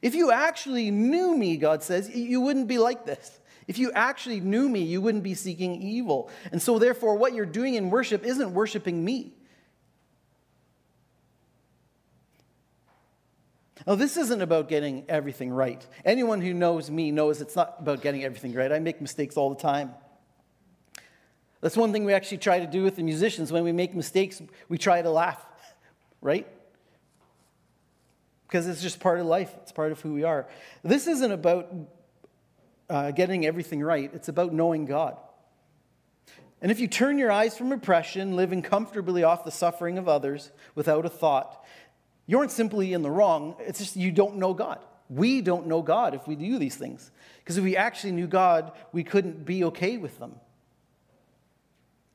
If 0.00 0.14
you 0.14 0.30
actually 0.32 0.90
knew 0.90 1.36
me, 1.36 1.58
God 1.58 1.82
says, 1.82 2.08
you 2.16 2.40
wouldn't 2.40 2.68
be 2.68 2.78
like 2.78 3.04
this. 3.04 3.38
If 3.72 3.78
you 3.78 3.90
actually 3.92 4.40
knew 4.40 4.68
me, 4.68 4.82
you 4.82 5.00
wouldn't 5.00 5.24
be 5.24 5.32
seeking 5.32 5.80
evil. 5.80 6.28
And 6.50 6.60
so, 6.60 6.78
therefore, 6.78 7.16
what 7.16 7.32
you're 7.32 7.46
doing 7.46 7.72
in 7.72 7.88
worship 7.88 8.22
isn't 8.22 8.52
worshiping 8.52 9.02
me. 9.02 9.32
Now, 13.86 13.94
this 13.94 14.18
isn't 14.18 14.42
about 14.42 14.68
getting 14.68 15.06
everything 15.08 15.50
right. 15.50 15.82
Anyone 16.04 16.42
who 16.42 16.52
knows 16.52 16.90
me 16.90 17.12
knows 17.12 17.40
it's 17.40 17.56
not 17.56 17.76
about 17.78 18.02
getting 18.02 18.24
everything 18.24 18.52
right. 18.52 18.70
I 18.70 18.78
make 18.78 19.00
mistakes 19.00 19.38
all 19.38 19.48
the 19.48 19.62
time. 19.62 19.94
That's 21.62 21.74
one 21.74 21.94
thing 21.94 22.04
we 22.04 22.12
actually 22.12 22.38
try 22.38 22.58
to 22.58 22.66
do 22.66 22.82
with 22.82 22.96
the 22.96 23.02
musicians. 23.02 23.50
When 23.52 23.64
we 23.64 23.72
make 23.72 23.94
mistakes, 23.94 24.42
we 24.68 24.76
try 24.76 25.00
to 25.00 25.08
laugh, 25.08 25.42
right? 26.20 26.46
Because 28.46 28.68
it's 28.68 28.82
just 28.82 29.00
part 29.00 29.18
of 29.18 29.24
life, 29.24 29.50
it's 29.62 29.72
part 29.72 29.92
of 29.92 30.00
who 30.02 30.12
we 30.12 30.24
are. 30.24 30.46
This 30.84 31.06
isn't 31.06 31.32
about 31.32 31.72
uh, 32.92 33.10
getting 33.10 33.46
everything 33.46 33.82
right, 33.82 34.10
it's 34.12 34.28
about 34.28 34.52
knowing 34.52 34.84
God. 34.84 35.16
And 36.60 36.70
if 36.70 36.78
you 36.78 36.86
turn 36.86 37.16
your 37.16 37.32
eyes 37.32 37.56
from 37.56 37.72
oppression, 37.72 38.36
living 38.36 38.60
comfortably 38.60 39.24
off 39.24 39.44
the 39.44 39.50
suffering 39.50 39.96
of 39.96 40.08
others 40.08 40.50
without 40.74 41.06
a 41.06 41.08
thought, 41.08 41.64
you 42.26 42.38
aren't 42.38 42.50
simply 42.50 42.92
in 42.92 43.00
the 43.00 43.10
wrong, 43.10 43.56
it's 43.60 43.78
just 43.78 43.96
you 43.96 44.12
don't 44.12 44.36
know 44.36 44.52
God. 44.52 44.78
We 45.08 45.40
don't 45.40 45.68
know 45.68 45.80
God 45.80 46.14
if 46.14 46.28
we 46.28 46.36
do 46.36 46.58
these 46.58 46.76
things. 46.76 47.10
Because 47.38 47.56
if 47.56 47.64
we 47.64 47.78
actually 47.78 48.12
knew 48.12 48.26
God, 48.26 48.72
we 48.92 49.02
couldn't 49.02 49.46
be 49.46 49.64
okay 49.64 49.96
with 49.96 50.18
them. 50.18 50.34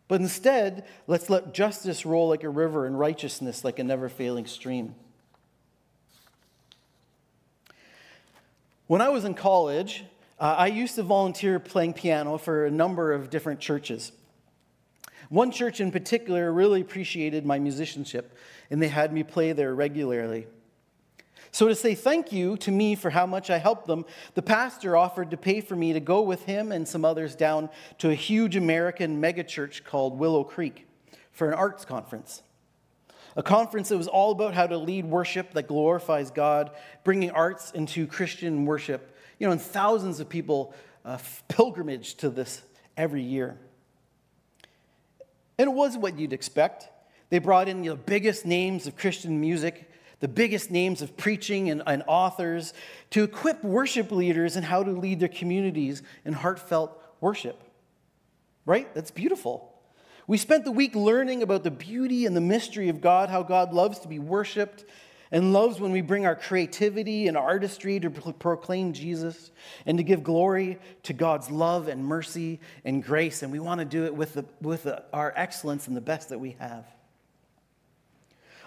But 0.08 0.22
instead, 0.22 0.86
let's 1.08 1.28
let 1.28 1.56
justice 1.56 2.06
roll 2.06 2.30
like 2.30 2.44
a 2.44 2.50
river 2.50 2.86
and 2.86 2.98
righteousness 2.98 3.64
like 3.64 3.80
a 3.80 3.84
never 3.84 4.10
failing 4.10 4.46
stream. 4.46 4.94
When 8.86 9.02
I 9.02 9.10
was 9.10 9.26
in 9.26 9.34
college, 9.34 10.06
uh, 10.40 10.56
I 10.58 10.68
used 10.68 10.96
to 10.96 11.04
volunteer 11.04 11.60
playing 11.60 11.94
piano 11.94 12.38
for 12.38 12.66
a 12.66 12.72
number 12.72 13.12
of 13.12 13.30
different 13.30 13.60
churches. 13.60 14.12
One 15.30 15.52
church 15.52 15.82
in 15.82 15.92
particular 15.92 16.52
really 16.52 16.82
appreciated 16.82 17.46
my 17.46 17.60
musicianship, 17.60 18.38
and 18.70 18.82
they 18.82 18.88
had 18.88 19.12
me 19.12 19.24
play 19.24 19.52
there 19.52 19.74
regularly. 19.76 20.48
So, 21.52 21.68
to 21.68 21.76
say 21.76 21.96
thank 21.96 22.32
you 22.32 22.58
to 22.58 22.72
me 22.72 22.96
for 22.96 23.10
how 23.10 23.26
much 23.26 23.50
I 23.50 23.58
helped 23.58 23.88
them, 23.88 24.06
the 24.36 24.42
pastor 24.42 24.96
offered 24.96 25.32
to 25.32 25.38
pay 25.38 25.62
for 25.62 25.76
me 25.76 25.94
to 25.94 26.00
go 26.00 26.22
with 26.22 26.44
him 26.44 26.72
and 26.72 26.88
some 26.88 27.04
others 27.04 27.36
down 27.36 27.70
to 27.98 28.10
a 28.10 28.16
huge 28.16 28.56
American 28.56 29.22
megachurch 29.22 29.84
called 29.84 30.20
Willow 30.20 30.44
Creek 30.44 30.88
for 31.32 31.48
an 31.48 31.54
arts 31.54 31.84
conference. 31.84 32.44
A 33.36 33.44
conference 33.44 33.90
that 33.90 33.98
was 33.98 34.08
all 34.08 34.32
about 34.32 34.56
how 34.56 34.68
to 34.68 34.78
lead 34.78 35.06
worship 35.06 35.54
that 35.54 35.68
glorifies 35.68 36.32
God, 36.32 36.72
bringing 37.04 37.32
arts 37.32 37.72
into 37.72 38.08
Christian 38.08 38.66
worship. 38.66 39.16
You 39.40 39.48
know, 39.48 39.52
and 39.52 39.62
thousands 39.62 40.20
of 40.20 40.30
people 40.30 40.74
uh, 41.06 41.18
pilgrimage 41.48 42.16
to 42.16 42.30
this 42.30 42.62
every 42.96 43.24
year. 43.24 43.58
And 45.58 45.70
it 45.70 45.74
was 45.74 45.98
what 45.98 46.20
you'd 46.20 46.34
expect. 46.34 46.90
They 47.30 47.40
brought 47.40 47.68
in 47.68 47.80
the 47.80 47.84
you 47.86 47.90
know, 47.92 47.96
biggest 47.96 48.46
names 48.46 48.88
of 48.88 48.96
Christian 48.96 49.40
music 49.42 49.90
the 50.20 50.28
biggest 50.28 50.72
names 50.72 51.02
of 51.02 51.16
preaching 51.16 51.70
and, 51.70 51.84
and 51.86 52.04
authors 52.08 52.74
to 53.12 53.24
equip 53.24 53.64
worship 53.64 54.12
leaders 54.12 54.56
in 54.56 54.64
how 54.64 54.84
to 54.84 54.92
lead 54.92 55.20
their 55.20 55.30
communities 55.30 56.02
in 56.26 56.34
heartfelt 56.34 57.00
worship. 57.22 57.62
Right? 58.66 58.94
That's 58.94 59.12
beautiful. 59.12 59.74
We 60.26 60.38
spent 60.38 60.66
the 60.66 60.72
week 60.72 60.96
learning 60.96 61.42
about 61.42 61.64
the 61.64 61.72
beauty 61.72 62.26
and 62.26 62.36
the 62.36 62.42
mystery 62.42 62.90
of 62.90 63.00
God, 63.00 63.30
how 63.30 63.44
God 63.44 63.74
loves 63.74 64.00
to 64.00 64.08
be 64.08 64.20
worshiped 64.20 64.84
and 65.32 65.54
loves 65.54 65.80
when 65.80 65.92
we 65.92 66.02
bring 66.02 66.26
our 66.26 66.36
creativity 66.36 67.28
and 67.28 67.36
artistry 67.36 68.00
to 68.00 68.10
proclaim 68.10 68.94
Jesus 68.94 69.52
and 69.86 69.98
to 69.98 70.04
give 70.04 70.24
glory 70.24 70.80
to 71.04 71.14
God's 71.14 71.50
love 71.50 71.88
and 71.88 72.04
mercy 72.04 72.60
and 72.86 73.04
grace. 73.04 73.44
And 73.44 73.52
we 73.52 73.60
want 73.60 73.80
to 73.80 73.86
do 73.86 74.06
it 74.06 74.16
with, 74.16 74.34
the, 74.34 74.46
with 74.62 74.84
the, 74.84 75.04
our 75.14 75.34
excellence 75.36 75.88
and 75.88 75.98
the 75.98 76.02
best 76.02 76.30
that 76.30 76.40
we 76.40 76.56
have. 76.60 76.86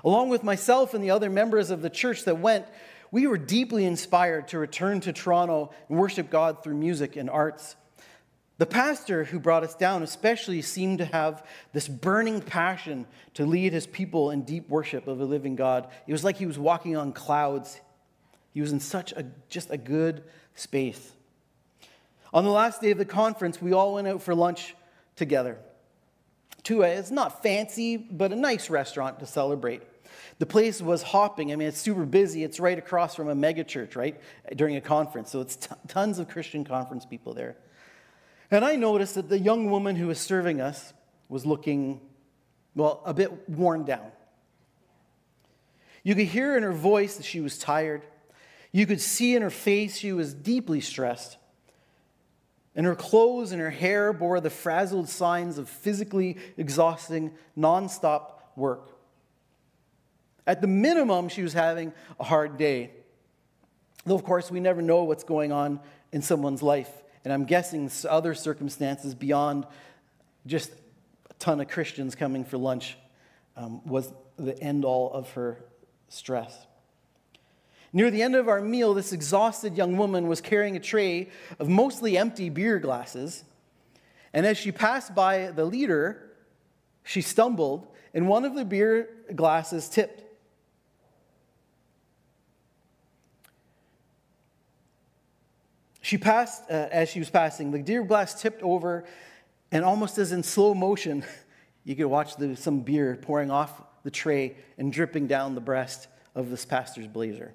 Along 0.05 0.29
with 0.29 0.42
myself 0.42 0.94
and 0.94 1.05
the 1.05 1.11
other 1.11 1.31
members 1.31 1.70
of 1.70 1.83
the 1.83 1.90
church 1.90 2.25
that 2.25 2.38
went, 2.38 2.66
we 3.11 3.27
were 3.27 3.38
deeply 3.38 3.85
inspired 3.85 4.49
to 4.49 4.59
return 4.59 5.01
to 5.01 5.12
Toronto 5.12 5.73
and 5.88 5.99
worship 5.99 6.31
God 6.31 6.62
through 6.62 6.77
music 6.77 7.16
and 7.16 7.29
arts. 7.29 7.77
The 8.61 8.66
pastor 8.66 9.25
who 9.25 9.40
brought 9.40 9.64
us 9.64 9.75
down, 9.75 10.03
especially, 10.03 10.61
seemed 10.61 10.99
to 10.99 11.07
have 11.07 11.46
this 11.73 11.88
burning 11.88 12.42
passion 12.42 13.07
to 13.33 13.46
lead 13.46 13.73
his 13.73 13.87
people 13.87 14.33
in 14.33 14.42
deep 14.42 14.68
worship 14.68 15.09
of 15.09 15.18
a 15.18 15.25
living 15.25 15.57
God. 15.57 15.88
It 16.07 16.12
was 16.12 16.25
like 16.25 16.37
he 16.37 16.44
was 16.44 16.59
walking 16.59 16.94
on 16.94 17.12
clouds. 17.12 17.81
He 18.53 18.61
was 18.61 18.70
in 18.70 18.79
such 18.79 19.12
a 19.12 19.25
just 19.49 19.70
a 19.70 19.79
good 19.79 20.25
space. 20.57 21.12
On 22.35 22.44
the 22.44 22.51
last 22.51 22.83
day 22.83 22.90
of 22.90 22.99
the 22.99 23.07
conference, 23.07 23.62
we 23.62 23.73
all 23.73 23.94
went 23.94 24.07
out 24.07 24.20
for 24.20 24.35
lunch 24.35 24.75
together. 25.16 25.57
To 26.64 26.83
a, 26.83 26.88
it's 26.88 27.11
not 27.11 27.42
fancy, 27.42 27.96
but 27.96 28.31
a 28.31 28.37
nice 28.37 28.68
restaurant 28.68 29.20
to 29.20 29.27
celebrate. 29.27 29.81
The 30.38 30.44
place 30.44 30.83
was 30.83 31.03
hopping. 31.03 31.51
I 31.51 31.57
mean, 31.57 31.68
it's 31.68 31.81
super 31.81 32.05
busy. 32.05 32.44
It's 32.44 32.61
right 32.61 32.77
across 32.77 33.14
from 33.14 33.31
a 33.31 33.35
megachurch, 33.35 33.96
right? 33.96 34.20
During 34.55 34.77
a 34.77 34.83
conference. 34.83 35.31
So 35.31 35.40
it's 35.40 35.57
t- 35.57 35.75
tons 35.88 36.18
of 36.18 36.29
Christian 36.29 36.62
conference 36.62 37.07
people 37.07 37.33
there. 37.33 37.57
And 38.50 38.64
I 38.64 38.76
noticed 38.76 39.14
that 39.14 39.28
the 39.28 39.38
young 39.38 39.70
woman 39.70 39.96
who 39.96 40.08
was 40.08 40.18
serving 40.18 40.60
us 40.60 40.92
was 41.28 41.46
looking, 41.46 42.00
well, 42.74 43.02
a 43.04 43.14
bit 43.14 43.48
worn 43.48 43.84
down. 43.84 44.10
You 46.02 46.14
could 46.14 46.26
hear 46.26 46.56
in 46.56 46.62
her 46.62 46.72
voice 46.72 47.16
that 47.16 47.26
she 47.26 47.40
was 47.40 47.58
tired. 47.58 48.02
You 48.72 48.86
could 48.86 49.00
see 49.00 49.36
in 49.36 49.42
her 49.42 49.50
face 49.50 49.98
she 49.98 50.12
was 50.12 50.34
deeply 50.34 50.80
stressed. 50.80 51.36
And 52.74 52.86
her 52.86 52.94
clothes 52.94 53.52
and 53.52 53.60
her 53.60 53.70
hair 53.70 54.12
bore 54.12 54.40
the 54.40 54.50
frazzled 54.50 55.08
signs 55.08 55.58
of 55.58 55.68
physically 55.68 56.36
exhausting, 56.56 57.32
nonstop 57.56 58.32
work. 58.56 58.90
At 60.46 60.60
the 60.60 60.66
minimum, 60.66 61.28
she 61.28 61.42
was 61.42 61.52
having 61.52 61.92
a 62.18 62.24
hard 62.24 62.56
day. 62.56 62.90
Though, 64.06 64.14
of 64.14 64.24
course, 64.24 64.50
we 64.50 64.60
never 64.60 64.82
know 64.82 65.04
what's 65.04 65.24
going 65.24 65.52
on 65.52 65.80
in 66.12 66.22
someone's 66.22 66.62
life. 66.62 66.90
And 67.24 67.33
I'm 67.33 67.44
guessing 67.44 67.90
other 68.09 68.35
circumstances 68.35 69.14
beyond 69.14 69.66
just 70.46 70.70
a 71.28 71.35
ton 71.35 71.61
of 71.61 71.68
Christians 71.68 72.14
coming 72.14 72.44
for 72.44 72.56
lunch 72.56 72.96
um, 73.56 73.87
was 73.87 74.12
the 74.37 74.59
end 74.62 74.85
all 74.85 75.12
of 75.12 75.30
her 75.33 75.62
stress. 76.09 76.66
Near 77.92 78.11
the 78.11 78.22
end 78.22 78.37
of 78.37 78.48
our 78.48 78.61
meal, 78.61 78.94
this 78.94 79.12
exhausted 79.12 79.76
young 79.76 79.96
woman 79.96 80.28
was 80.28 80.40
carrying 80.40 80.76
a 80.76 80.80
tray 80.80 81.28
of 81.59 81.68
mostly 81.68 82.16
empty 82.16 82.48
beer 82.48 82.78
glasses. 82.78 83.44
And 84.33 84.46
as 84.46 84.56
she 84.56 84.70
passed 84.70 85.14
by 85.14 85.50
the 85.50 85.64
leader, 85.64 86.30
she 87.02 87.20
stumbled, 87.20 87.88
and 88.14 88.28
one 88.28 88.44
of 88.44 88.54
the 88.54 88.64
beer 88.64 89.09
glasses 89.35 89.88
tipped. 89.88 90.22
She 96.11 96.18
passed, 96.18 96.64
uh, 96.68 96.88
as 96.90 97.09
she 97.09 97.20
was 97.20 97.31
passing, 97.31 97.70
the 97.70 97.79
deer 97.79 98.03
glass 98.03 98.42
tipped 98.42 98.64
over, 98.64 99.05
and 99.70 99.85
almost 99.85 100.18
as 100.18 100.33
in 100.33 100.42
slow 100.42 100.75
motion, 100.75 101.23
you 101.85 101.94
could 101.94 102.07
watch 102.07 102.35
the, 102.35 102.57
some 102.57 102.81
beer 102.81 103.16
pouring 103.23 103.53
off 103.53 103.81
the 104.03 104.11
tray 104.11 104.57
and 104.77 104.92
dripping 104.92 105.29
down 105.29 105.55
the 105.55 105.61
breast 105.61 106.09
of 106.35 106.51
this 106.51 106.64
pastor's 106.64 107.07
blazer. 107.07 107.55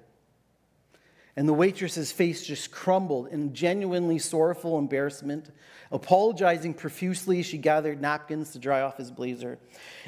And 1.36 1.46
the 1.46 1.52
waitress's 1.52 2.12
face 2.12 2.46
just 2.46 2.70
crumbled 2.70 3.28
in 3.28 3.52
genuinely 3.52 4.18
sorrowful 4.18 4.78
embarrassment. 4.78 5.50
Apologizing 5.92 6.72
profusely, 6.72 7.42
she 7.42 7.58
gathered 7.58 8.00
napkins 8.00 8.52
to 8.52 8.58
dry 8.58 8.80
off 8.80 8.96
his 8.96 9.10
blazer. 9.10 9.58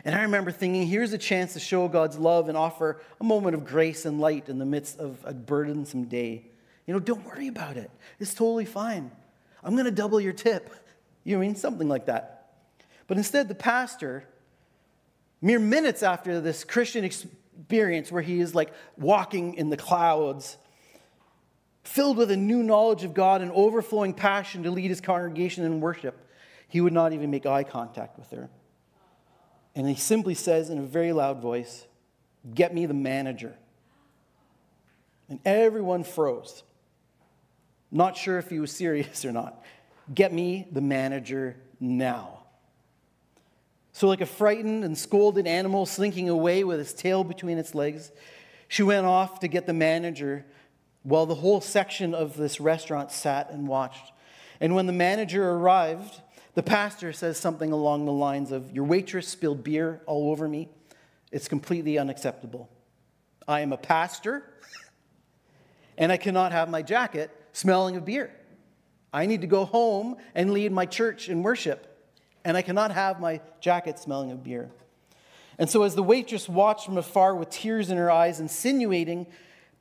And 0.07 0.15
I 0.15 0.23
remember 0.23 0.53
thinking, 0.53 0.87
here's 0.87 1.13
a 1.13 1.19
chance 1.19 1.53
to 1.53 1.61
show 1.61 1.87
God's 1.87 2.17
love 2.17 2.49
and 2.49 2.57
offer 2.57 3.03
a 3.21 3.25
moment 3.25 3.57
of 3.57 3.67
grace 3.67 4.07
and 4.07 4.19
light 4.19 4.49
in 4.49 4.57
the 4.57 4.65
midst 4.65 4.99
of 4.99 5.19
a 5.25 5.35
burdensome 5.35 6.05
day. 6.05 6.47
You 6.88 6.94
know, 6.94 7.01
don't 7.01 7.24
worry 7.27 7.48
about 7.48 7.77
it. 7.77 7.90
It's 8.18 8.33
totally 8.33 8.64
fine. 8.64 9.11
I'm 9.62 9.74
going 9.74 9.85
to 9.85 9.90
double 9.90 10.18
your 10.18 10.33
tip. 10.33 10.74
You 11.22 11.37
know 11.37 11.40
mean? 11.40 11.55
Something 11.55 11.87
like 11.87 12.07
that. 12.07 12.55
But 13.07 13.18
instead, 13.18 13.46
the 13.46 13.55
pastor, 13.55 14.24
mere 15.42 15.59
minutes 15.59 16.03
after 16.03 16.40
this 16.40 16.64
Christian 16.64 17.05
experience 17.05 18.11
where 18.11 18.22
he 18.22 18.40
is 18.40 18.55
like 18.55 18.72
walking 18.96 19.55
in 19.55 19.68
the 19.68 19.77
clouds, 19.77 20.57
filled 21.85 22.16
with 22.16 22.31
a 22.31 22.37
new 22.38 22.62
knowledge 22.62 23.05
of 23.05 23.12
God 23.12 23.42
and 23.42 23.53
overflowing 23.53 24.14
passion 24.14 24.62
to 24.62 24.70
lead 24.70 24.88
his 24.88 25.03
congregation 25.03 25.66
in 25.66 25.83
worship, 25.83 26.16
he 26.68 26.81
would 26.81 26.94
not 26.94 27.12
even 27.12 27.31
make 27.31 27.44
eye 27.44 27.64
contact 27.64 28.18
with 28.18 28.31
her. 28.31 28.48
And 29.74 29.87
he 29.87 29.94
simply 29.94 30.35
says 30.35 30.70
in 30.70 30.79
a 30.79 30.83
very 30.83 31.12
loud 31.12 31.42
voice, 31.42 31.87
Get 32.55 32.72
me 32.72 32.87
the 32.87 32.94
manager. 32.94 33.55
And 35.29 35.38
everyone 35.44 36.03
froze. 36.03 36.62
Not 37.90 38.16
sure 38.16 38.38
if 38.38 38.51
he 38.51 38.61
was 38.61 38.72
serious 38.72 39.24
or 39.24 39.33
not. 39.33 39.62
Get 40.14 40.33
me 40.33 40.68
the 40.70 40.81
manager 40.81 41.57
now. 41.81 42.35
So, 43.92 44.07
like 44.07 44.20
a 44.20 44.27
frightened 44.27 44.85
and 44.85 44.96
scolded 44.96 45.46
animal 45.46 45.85
slinking 45.85 46.29
away 46.29 46.62
with 46.62 46.79
its 46.79 46.92
tail 46.92 47.24
between 47.24 47.59
its 47.59 47.74
legs, 47.74 48.12
she 48.68 48.83
went 48.83 49.07
off 49.07 49.40
to 49.40 49.48
get 49.48 49.66
the 49.66 49.72
manager 49.72 50.46
while 51.03 51.27
the 51.27 51.35
whole 51.35 51.61
section 51.61 52.14
of 52.14 52.37
this 52.37 52.61
restaurant 52.61 53.11
sat 53.11 53.51
and 53.51 53.66
watched. 53.66 54.12
And 54.61 54.74
when 54.74 54.87
the 54.87 54.92
manager 54.92 55.51
arrived, 55.51 56.20
the 56.55 56.62
pastor 56.62 57.12
says 57.12 57.38
something 57.38 57.72
along 57.72 58.05
the 58.05 58.12
lines 58.12 58.53
of, 58.53 58.72
Your 58.72 58.85
waitress 58.85 59.27
spilled 59.27 59.64
beer 59.64 60.01
all 60.07 60.31
over 60.31 60.48
me. 60.48 60.68
It's 61.33 61.48
completely 61.48 61.98
unacceptable. 61.98 62.68
I 63.46 63.61
am 63.61 63.72
a 63.72 63.77
pastor, 63.77 64.44
and 65.96 66.12
I 66.12 66.16
cannot 66.16 66.53
have 66.53 66.68
my 66.68 66.83
jacket 66.83 67.31
smelling 67.59 67.97
of 67.97 68.05
beer. 68.05 68.31
I 69.12 69.27
need 69.27 69.40
to 69.40 69.47
go 69.47 69.64
home 69.64 70.16
and 70.35 70.53
lead 70.53 70.71
my 70.71 70.87
church 70.87 71.29
in 71.29 71.42
worship, 71.42 71.87
and 72.44 72.57
I 72.57 72.62
cannot 72.62 72.92
have 72.92 73.21
my 73.21 73.40
jacket 73.61 73.99
smelling 73.99 74.31
of 74.31 74.44
beer. 74.44 74.71
And 75.59 75.68
so, 75.68 75.83
as 75.83 75.97
the 75.97 76.03
waitress 76.03 76.49
watched 76.49 76.87
from 76.87 76.99
afar 76.99 77.35
with 77.35 77.51
tears 77.51 77.90
in 77.90 77.97
her 77.97 78.11
eyes, 78.11 78.38
insinuating 78.38 79.27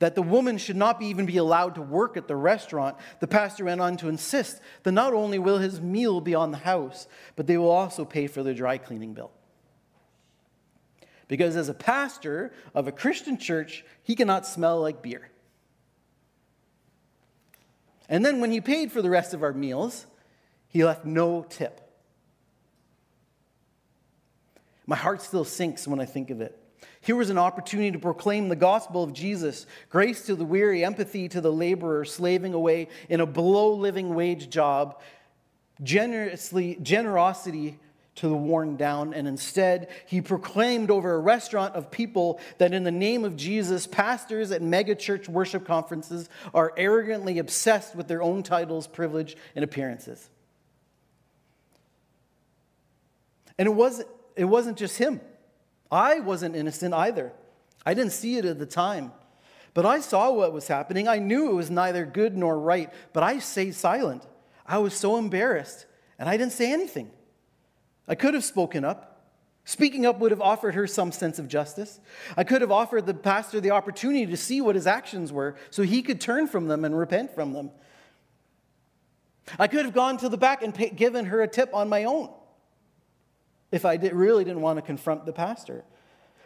that 0.00 0.16
the 0.16 0.22
woman 0.22 0.58
should 0.58 0.76
not 0.76 0.98
be 0.98 1.06
even 1.06 1.26
be 1.26 1.36
allowed 1.36 1.76
to 1.76 1.82
work 1.82 2.16
at 2.16 2.26
the 2.26 2.34
restaurant, 2.34 2.96
the 3.20 3.28
pastor 3.28 3.64
went 3.64 3.80
on 3.80 3.96
to 3.98 4.08
insist 4.08 4.60
that 4.82 4.92
not 4.92 5.12
only 5.12 5.38
will 5.38 5.58
his 5.58 5.80
meal 5.80 6.20
be 6.20 6.34
on 6.34 6.50
the 6.50 6.58
house, 6.58 7.06
but 7.36 7.46
they 7.46 7.58
will 7.58 7.70
also 7.70 8.04
pay 8.04 8.26
for 8.26 8.42
the 8.42 8.54
dry 8.54 8.78
cleaning 8.78 9.14
bill. 9.14 9.30
Because 11.28 11.56
as 11.56 11.68
a 11.68 11.74
pastor 11.74 12.52
of 12.74 12.88
a 12.88 12.92
Christian 12.92 13.38
church, 13.38 13.84
he 14.02 14.16
cannot 14.16 14.46
smell 14.46 14.80
like 14.80 15.02
beer. 15.02 15.30
And 18.08 18.24
then 18.24 18.40
when 18.40 18.50
he 18.50 18.60
paid 18.60 18.90
for 18.90 19.02
the 19.02 19.10
rest 19.10 19.34
of 19.34 19.42
our 19.42 19.52
meals, 19.52 20.06
he 20.68 20.84
left 20.84 21.04
no 21.04 21.44
tip. 21.48 21.80
My 24.86 24.96
heart 24.96 25.20
still 25.20 25.44
sinks 25.44 25.86
when 25.86 26.00
I 26.00 26.06
think 26.06 26.30
of 26.30 26.40
it. 26.40 26.58
Here 27.00 27.16
was 27.16 27.30
an 27.30 27.38
opportunity 27.38 27.90
to 27.92 27.98
proclaim 27.98 28.48
the 28.48 28.56
gospel 28.56 29.02
of 29.02 29.12
Jesus 29.12 29.66
grace 29.90 30.26
to 30.26 30.34
the 30.34 30.44
weary, 30.44 30.84
empathy 30.84 31.28
to 31.28 31.40
the 31.40 31.52
laborer 31.52 32.04
slaving 32.04 32.54
away 32.54 32.88
in 33.08 33.20
a 33.20 33.26
below 33.26 33.72
living 33.74 34.14
wage 34.14 34.48
job, 34.48 35.00
generously, 35.82 36.78
generosity 36.82 37.78
to 38.18 38.28
the 38.28 38.36
worn 38.36 38.76
down, 38.76 39.14
and 39.14 39.28
instead 39.28 39.88
he 40.06 40.20
proclaimed 40.20 40.90
over 40.90 41.14
a 41.14 41.18
restaurant 41.18 41.74
of 41.74 41.90
people 41.90 42.40
that 42.58 42.74
in 42.74 42.82
the 42.82 42.90
name 42.90 43.24
of 43.24 43.36
Jesus, 43.36 43.86
pastors 43.86 44.50
at 44.50 44.60
megachurch 44.60 45.28
worship 45.28 45.64
conferences 45.64 46.28
are 46.52 46.72
arrogantly 46.76 47.38
obsessed 47.38 47.94
with 47.94 48.08
their 48.08 48.22
own 48.22 48.42
titles, 48.42 48.86
privilege, 48.86 49.36
and 49.54 49.64
appearances. 49.64 50.28
And 53.56 53.66
it 53.66 53.74
wasn't, 53.74 54.08
it 54.36 54.44
wasn't 54.44 54.78
just 54.78 54.98
him. 54.98 55.20
I 55.90 56.20
wasn't 56.20 56.56
innocent 56.56 56.94
either. 56.94 57.32
I 57.86 57.94
didn't 57.94 58.12
see 58.12 58.36
it 58.36 58.44
at 58.44 58.58
the 58.58 58.66
time. 58.66 59.12
But 59.74 59.86
I 59.86 60.00
saw 60.00 60.32
what 60.32 60.52
was 60.52 60.66
happening. 60.66 61.06
I 61.06 61.18
knew 61.18 61.50
it 61.50 61.54
was 61.54 61.70
neither 61.70 62.04
good 62.04 62.36
nor 62.36 62.58
right, 62.58 62.92
but 63.12 63.22
I 63.22 63.38
stayed 63.38 63.76
silent. 63.76 64.24
I 64.66 64.78
was 64.78 64.92
so 64.92 65.16
embarrassed, 65.18 65.86
and 66.18 66.28
I 66.28 66.36
didn't 66.36 66.52
say 66.52 66.72
anything. 66.72 67.12
I 68.08 68.14
could 68.14 68.34
have 68.34 68.44
spoken 68.44 68.84
up. 68.84 69.14
Speaking 69.64 70.06
up 70.06 70.18
would 70.18 70.30
have 70.30 70.40
offered 70.40 70.74
her 70.74 70.86
some 70.86 71.12
sense 71.12 71.38
of 71.38 71.46
justice. 71.46 72.00
I 72.36 72.44
could 72.44 72.62
have 72.62 72.72
offered 72.72 73.04
the 73.04 73.12
pastor 73.12 73.60
the 73.60 73.72
opportunity 73.72 74.24
to 74.24 74.36
see 74.36 74.62
what 74.62 74.74
his 74.74 74.86
actions 74.86 75.30
were 75.30 75.56
so 75.70 75.82
he 75.82 76.00
could 76.00 76.20
turn 76.20 76.46
from 76.46 76.68
them 76.68 76.86
and 76.86 76.98
repent 76.98 77.34
from 77.34 77.52
them. 77.52 77.70
I 79.58 79.66
could 79.66 79.84
have 79.84 79.94
gone 79.94 80.16
to 80.18 80.28
the 80.30 80.38
back 80.38 80.62
and 80.62 80.74
pay, 80.74 80.88
given 80.88 81.26
her 81.26 81.42
a 81.42 81.48
tip 81.48 81.68
on 81.74 81.88
my 81.90 82.04
own 82.04 82.30
if 83.70 83.84
I 83.84 83.96
did, 83.96 84.12
really 84.12 84.44
didn't 84.44 84.62
want 84.62 84.78
to 84.78 84.82
confront 84.82 85.26
the 85.26 85.32
pastor. 85.32 85.84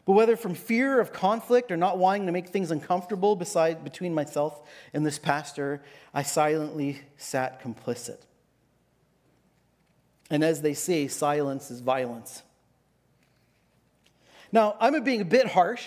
But 0.05 0.13
whether 0.13 0.37
from 0.37 0.55
fear 0.55 1.01
of 1.01 1.13
conflict 1.13 1.71
or 1.71 1.77
not 1.77 1.99
wanting 1.99 2.27
to 2.27 2.33
make 2.33 2.49
things 2.49 2.71
uncomfortable 2.71 3.37
beside, 3.37 3.85
between 3.85 4.13
myself 4.13 4.61
and 4.93 5.07
this 5.07 5.19
pastor, 5.19 5.83
I 6.13 6.25
silently 6.25 7.03
sat 7.17 7.63
complicit. 7.63 8.19
And 10.33 10.43
as 10.43 10.63
they 10.63 10.75
say, 10.75 11.07
silence 11.07 11.71
is 11.71 11.79
violence. 11.81 12.43
Now, 14.51 14.77
I'm 14.81 15.01
being 15.05 15.21
a 15.21 15.25
bit 15.25 15.47
harsh 15.47 15.85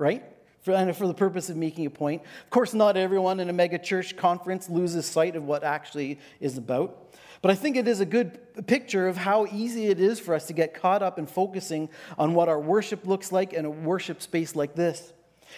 right? 0.00 0.24
For, 0.62 0.72
and 0.72 0.96
for 0.96 1.06
the 1.06 1.14
purpose 1.14 1.50
of 1.50 1.56
making 1.56 1.86
a 1.86 1.90
point. 1.90 2.22
Of 2.44 2.50
course, 2.50 2.74
not 2.74 2.96
everyone 2.96 3.38
in 3.38 3.48
a 3.48 3.52
mega 3.52 3.78
church 3.78 4.16
conference 4.16 4.68
loses 4.68 5.06
sight 5.06 5.36
of 5.36 5.44
what 5.44 5.62
actually 5.62 6.18
is 6.40 6.58
about. 6.58 7.14
But 7.42 7.50
I 7.50 7.54
think 7.54 7.76
it 7.76 7.86
is 7.86 8.00
a 8.00 8.06
good 8.06 8.66
picture 8.66 9.06
of 9.06 9.16
how 9.16 9.46
easy 9.46 9.86
it 9.86 10.00
is 10.00 10.18
for 10.18 10.34
us 10.34 10.46
to 10.46 10.52
get 10.52 10.74
caught 10.74 11.02
up 11.02 11.18
in 11.18 11.26
focusing 11.26 11.88
on 12.18 12.34
what 12.34 12.48
our 12.48 12.58
worship 12.58 13.06
looks 13.06 13.30
like 13.30 13.52
in 13.52 13.64
a 13.64 13.70
worship 13.70 14.20
space 14.20 14.56
like 14.56 14.74
this. 14.74 15.12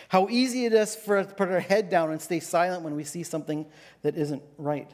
How 0.09 0.29
easy 0.29 0.65
it 0.65 0.73
is 0.73 0.95
for 0.95 1.19
us 1.19 1.27
to 1.27 1.35
put 1.35 1.49
our 1.49 1.61
head 1.61 1.89
down 1.89 2.11
and 2.11 2.21
stay 2.21 2.41
silent 2.41 2.83
when 2.83 2.95
we 2.95 3.05
see 3.05 3.23
something 3.23 3.67
that 4.03 4.17
isn't 4.17 4.43
right. 4.59 4.91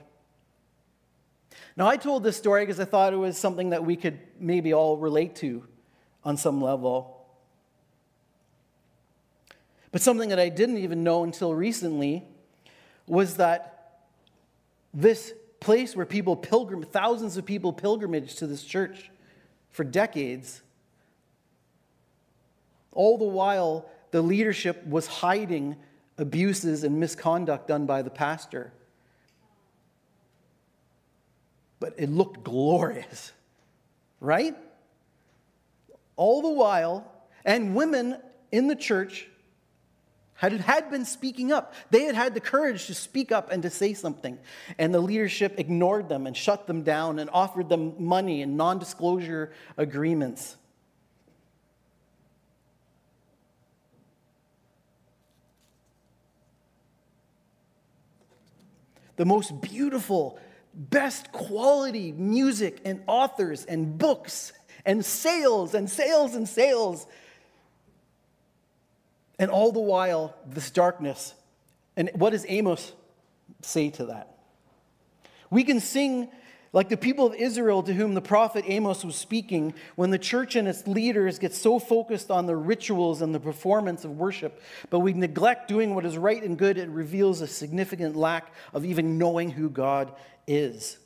Now, 1.77 1.87
I 1.87 1.97
told 1.97 2.23
this 2.23 2.37
story 2.37 2.64
because 2.64 2.81
I 2.81 2.85
thought 2.85 3.12
it 3.12 3.16
was 3.16 3.37
something 3.37 3.71
that 3.71 3.85
we 3.85 3.97
could 3.97 4.18
maybe 4.38 4.73
all 4.73 4.97
relate 4.97 5.37
to 5.37 5.64
on 6.25 6.37
some 6.37 6.61
level. 6.61 7.27
But 9.92 10.03
something 10.03 10.29
that 10.29 10.38
I 10.38 10.49
didn't 10.49 10.79
even 10.79 11.03
know 11.03 11.25
until 11.25 11.55
recently 11.55 12.25
was 13.07 13.37
that 13.37 14.01
this 14.92 15.33
place 15.61 15.97
where 15.97 16.07
people 16.07 16.37
pilgrim, 16.37 16.83
thousands 16.83 17.37
of 17.37 17.44
people 17.44 17.73
pilgrimage 17.73 18.37
to 18.37 18.47
this 18.47 18.64
church 18.64 19.11
for 19.71 19.85
decades, 19.85 20.62
all 22.92 23.18
the 23.18 23.25
while 23.25 23.88
the 24.11 24.23
leadership 24.23 24.85
was 24.87 25.07
hiding 25.07 25.77
abuses 26.16 26.85
and 26.85 26.99
misconduct 26.99 27.68
done 27.68 27.87
by 27.87 28.03
the 28.03 28.11
pastor. 28.11 28.73
But 31.88 32.03
it 32.03 32.11
looked 32.11 32.44
glorious, 32.44 33.33
right? 34.20 34.55
All 36.16 36.42
the 36.42 36.51
while, 36.51 37.11
and 37.46 37.74
women 37.74 38.18
in 38.53 38.66
the 38.66 38.77
church 38.77 39.27
had, 40.35 40.53
had 40.53 40.90
been 40.90 41.07
speaking 41.07 41.51
up. 41.51 41.72
They 41.90 42.03
had 42.03 42.14
had 42.14 42.35
the 42.35 42.40
courage 42.40 42.88
to 42.88 42.94
speak 42.94 43.33
up 43.33 43.51
and 43.51 43.62
to 43.62 43.70
say 43.70 43.94
something. 43.94 44.38
And 44.77 44.92
the 44.92 45.01
leadership 45.01 45.55
ignored 45.57 46.11
them 46.11 46.27
and 46.27 46.37
shut 46.37 46.66
them 46.66 46.83
down 46.83 47.18
and 47.18 47.31
offered 47.33 47.70
them 47.70 47.94
money 47.98 48.42
and 48.42 48.59
non 48.59 48.79
disclosure 48.79 49.51
agreements. 49.79 50.59
The 59.16 59.24
most 59.24 59.59
beautiful, 59.62 60.38
best 60.79 61.33
quality 61.33 62.12
music 62.12 62.81
and 62.85 63.03
authors 63.09 63.64
and 63.64 63.99
books 63.99 64.53
and 64.87 65.05
sales 65.05 65.75
and 65.75 65.91
sales 65.91 66.35
and 66.35 66.49
sales 66.49 67.07
and 69.38 69.51
all 69.51 69.73
the 69.73 69.81
while, 69.81 70.35
this 70.47 70.71
darkness. 70.71 71.35
And 71.97 72.11
what 72.14 72.31
does 72.31 72.47
Amos 72.49 72.93
say 73.62 73.91
to 73.91 74.07
that? 74.07 74.37
We 75.51 75.64
can 75.64 75.81
sing 75.81 76.29
like 76.72 76.88
the 76.88 76.96
people 76.96 77.26
of 77.26 77.35
Israel 77.35 77.83
to 77.83 77.94
whom 77.94 78.14
the 78.14 78.20
prophet 78.20 78.64
Amos 78.66 79.04
was 79.04 79.16
speaking 79.16 79.74
when 79.96 80.11
the 80.11 80.18
church 80.18 80.57
and 80.57 80.68
its 80.68 80.87
leaders 80.87 81.38
get 81.38 81.54
so 81.54 81.78
focused 81.78 82.31
on 82.31 82.46
the 82.46 82.57
rituals 82.57 83.22
and 83.22 83.35
the 83.35 83.40
performance 83.40 84.04
of 84.04 84.18
worship, 84.18 84.62
but 84.90 85.00
we 85.00 85.12
neglect 85.12 85.68
doing 85.68 85.94
what 85.94 86.04
is 86.04 86.18
right 86.18 86.42
and 86.42 86.59
good, 86.59 86.78
it 86.78 86.88
reveals 86.88 87.40
a 87.40 87.46
significant 87.46 88.16
lack 88.16 88.52
of 88.74 88.85
even 88.85 89.18
knowing 89.18 89.50
who 89.50 89.70
God 89.70 90.12
is. 90.46 90.98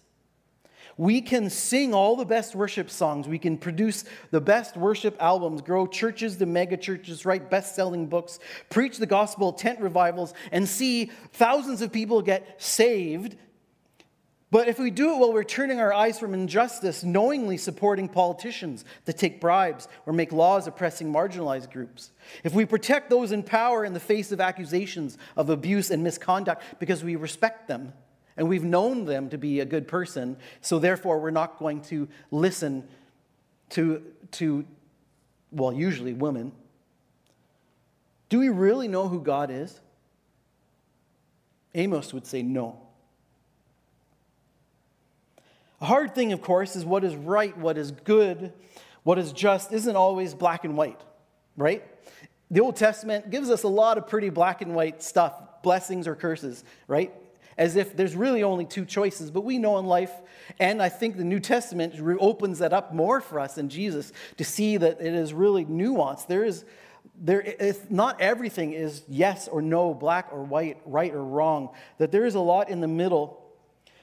We 0.99 1.21
can 1.23 1.49
sing 1.49 1.95
all 1.95 2.17
the 2.17 2.25
best 2.25 2.55
worship 2.55 2.91
songs. 2.91 3.27
We 3.27 3.39
can 3.39 3.57
produce 3.57 4.05
the 4.31 4.41
best 4.41 4.77
worship 4.77 5.17
albums, 5.21 5.63
grow 5.63 5.87
churches 5.87 6.37
to 6.37 6.47
mega 6.47 6.77
churches, 6.77 7.25
write 7.25 7.51
best 7.51 7.75
selling 7.75 8.07
books, 8.07 8.39
preach 8.69 8.99
the 8.99 9.07
gospel, 9.07 9.53
tent 9.53 9.81
revivals, 9.81 10.35
and 10.51 10.69
see 10.69 11.11
thousands 11.33 11.81
of 11.81 11.93
people 11.93 12.21
get 12.21 12.61
saved. 12.63 13.37
But 14.53 14.69
if 14.69 14.79
we 14.79 14.91
do 14.91 15.15
it 15.15 15.19
while 15.19 15.33
we're 15.33 15.45
turning 15.45 15.81
our 15.81 15.95
eyes 15.95 16.19
from 16.19 16.35
injustice, 16.35 17.03
knowingly 17.03 17.57
supporting 17.57 18.07
politicians 18.07 18.85
that 19.07 19.17
take 19.17 19.41
bribes 19.41 19.89
or 20.05 20.13
make 20.13 20.31
laws 20.31 20.67
oppressing 20.67 21.11
marginalized 21.11 21.73
groups, 21.73 22.11
if 22.45 22.53
we 22.53 22.67
protect 22.67 23.09
those 23.09 23.33
in 23.33 23.45
power 23.45 23.83
in 23.83 23.95
the 23.95 23.99
face 23.99 24.31
of 24.31 24.43
accusations 24.43 25.17
of 25.39 25.49
abuse 25.49 25.91
and 25.91 26.05
misconduct 26.05 26.63
because 26.79 27.03
we 27.03 27.17
respect 27.17 27.67
them, 27.67 27.95
and 28.37 28.47
we've 28.47 28.63
known 28.63 29.07
them 29.07 29.31
to 29.31 29.39
be 29.39 29.61
a 29.61 29.65
good 29.65 29.89
person, 29.89 30.37
so 30.61 30.79
therefore 30.79 31.19
we're 31.19 31.31
not 31.31 31.59
going 31.59 31.81
to 31.85 32.07
listen 32.31 32.87
to, 33.71 34.03
to 34.33 34.67
well, 35.51 35.73
usually 35.73 36.13
women. 36.13 36.53
Do 38.29 38.39
we 38.39 38.51
really 38.51 38.87
know 38.87 39.09
who 39.09 39.23
God 39.23 39.51
is? 39.51 39.81
Amos 41.75 42.13
would 42.13 42.27
say 42.27 42.43
no. 42.43 42.92
A 45.83 45.85
hard 45.85 46.15
thing, 46.15 46.33
of 46.33 46.41
course, 46.41 46.77
is 46.77 46.85
what 46.85 47.03
is 47.05 47.15
right, 47.15 47.57
what 47.59 47.77
is 47.77 47.91
good, 47.91 48.53
what 49.03 49.19
is 49.19 49.33
just 49.33 49.73
isn't 49.73 49.97
always 49.97 50.33
black 50.33 50.65
and 50.65 50.77
white, 50.77 51.01
right? 51.57 51.85
The 52.51 52.61
Old 52.61 52.77
Testament 52.77 53.31
gives 53.31 53.51
us 53.51 53.65
a 53.65 53.69
lot 53.69 53.99
of 53.99 54.07
pretty 54.07 54.31
black 54.31 54.63
and 54.63 54.75
white 54.75 55.03
stuff, 55.03 55.35
blessings 55.63 56.07
or 56.07 56.15
curses, 56.15 56.65
right? 56.87 57.13
as 57.59 57.77
if 57.77 57.95
there's 57.95 58.17
really 58.17 58.43
only 58.43 58.65
two 58.65 58.85
choices. 58.85 59.31
But 59.31 59.43
we 59.43 59.59
know 59.59 59.79
in 59.79 59.87
life, 59.87 60.13
and 60.59 60.81
I 60.83 60.89
think 60.89 61.17
the 61.17 61.25
New 61.25 61.41
Testament 61.41 61.95
opens 62.19 62.61
that 62.61 62.73
up 62.73 62.95
more 62.95 63.21
for 63.21 63.39
us 63.39 63.59
in 63.59 63.69
Jesus 63.69 64.13
to 64.39 64.45
see 64.45 64.79
that 64.79 65.01
it 65.01 65.15
is 65.15 65.35
really 65.35 65.67
nuanced. 65.67 66.29
There 66.29 66.45
is, 66.45 66.65
there, 67.15 67.41
is, 67.41 67.81
not 67.91 68.21
everything 68.21 68.73
is 68.73 69.03
yes 69.07 69.49
or 69.49 69.61
no, 69.61 69.93
black 69.93 70.29
or 70.33 70.43
white, 70.43 70.81
right 70.87 71.13
or 71.13 71.23
wrong. 71.23 71.71
That 71.99 72.11
there 72.11 72.25
is 72.25 72.35
a 72.35 72.41
lot 72.41 72.71
in 72.71 72.81
the 72.81 72.89
middle 72.89 73.45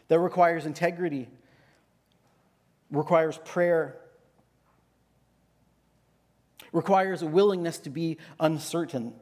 that 0.09 0.19
requires 0.19 0.65
integrity, 0.65 1.27
requires 2.91 3.37
prayer, 3.45 3.99
requires 6.71 7.21
a 7.21 7.27
willingness 7.27 7.79
to 7.79 7.89
be 7.89 8.17
uncertain. 8.39 9.13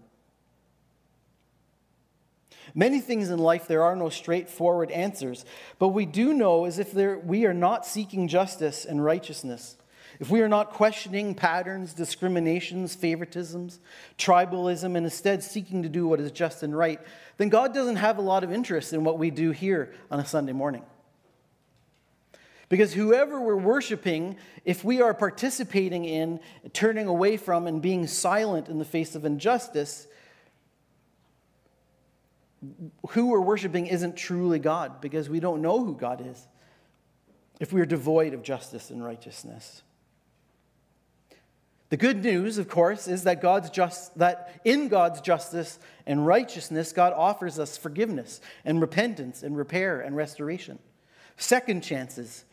Many 2.75 2.99
things 2.99 3.29
in 3.29 3.39
life, 3.39 3.67
there 3.67 3.83
are 3.83 3.95
no 3.95 4.09
straightforward 4.09 4.91
answers. 4.91 5.45
But 5.79 5.89
we 5.89 6.05
do 6.05 6.33
know 6.33 6.65
is 6.65 6.79
if 6.79 6.91
there, 6.91 7.17
we 7.17 7.45
are 7.45 7.53
not 7.53 7.85
seeking 7.85 8.27
justice 8.27 8.85
and 8.85 9.03
righteousness, 9.03 9.77
if 10.19 10.29
we 10.31 10.41
are 10.41 10.47
not 10.47 10.71
questioning 10.71 11.35
patterns, 11.35 11.93
discriminations, 11.93 12.95
favoritisms, 12.95 13.79
tribalism, 14.17 14.95
and 14.95 15.05
instead 15.05 15.43
seeking 15.43 15.83
to 15.83 15.89
do 15.89 16.07
what 16.07 16.19
is 16.19 16.31
just 16.31 16.63
and 16.63 16.75
right, 16.75 16.99
then 17.37 17.49
God 17.49 17.73
doesn't 17.73 17.97
have 17.97 18.17
a 18.17 18.21
lot 18.21 18.43
of 18.43 18.51
interest 18.51 18.93
in 18.93 19.03
what 19.03 19.19
we 19.19 19.29
do 19.29 19.51
here 19.51 19.93
on 20.09 20.19
a 20.19 20.25
Sunday 20.25 20.53
morning. 20.53 20.83
Because 22.69 22.93
whoever 22.93 23.39
we're 23.39 23.55
worshiping, 23.55 24.35
if 24.65 24.83
we 24.83 25.01
are 25.01 25.13
participating 25.13 26.03
in, 26.05 26.39
turning 26.73 27.07
away 27.07 27.37
from, 27.37 27.65
and 27.65 27.81
being 27.81 28.07
silent 28.07 28.67
in 28.67 28.77
the 28.77 28.85
face 28.85 29.15
of 29.15 29.23
injustice, 29.23 30.07
who 33.09 33.27
we're 33.27 33.39
worshiping 33.39 33.87
isn't 33.87 34.17
truly 34.17 34.59
God 34.59 34.99
because 34.99 35.29
we 35.29 35.39
don't 35.39 35.61
know 35.61 35.83
who 35.83 35.95
God 35.95 36.25
is 36.25 36.47
if 37.59 37.71
we 37.71 37.81
are 37.81 37.85
devoid 37.85 38.33
of 38.33 38.43
justice 38.43 38.89
and 38.89 39.03
righteousness. 39.03 39.83
The 41.89 41.97
good 41.97 42.21
news, 42.21 42.57
of 42.57 42.67
course, 42.67 43.07
is 43.07 43.23
that 43.23 43.41
God's 43.41 43.69
just 43.69 44.17
that 44.17 44.59
in 44.65 44.89
God's 44.89 45.21
justice 45.21 45.79
and 46.05 46.27
righteousness, 46.27 46.91
God 46.91 47.13
offers 47.13 47.59
us 47.59 47.77
forgiveness 47.77 48.41
and 48.65 48.81
repentance 48.81 49.41
and 49.41 49.55
repair 49.55 50.01
and 50.01 50.15
restoration. 50.15 50.79
Second 51.37 51.81
chances. 51.81 52.43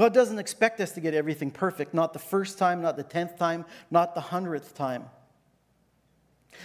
God 0.00 0.14
doesn't 0.14 0.38
expect 0.38 0.80
us 0.80 0.92
to 0.92 1.00
get 1.02 1.12
everything 1.12 1.50
perfect, 1.50 1.92
not 1.92 2.14
the 2.14 2.18
first 2.18 2.56
time, 2.56 2.80
not 2.80 2.96
the 2.96 3.02
tenth 3.02 3.36
time, 3.36 3.66
not 3.90 4.14
the 4.14 4.22
hundredth 4.22 4.74
time. 4.74 5.04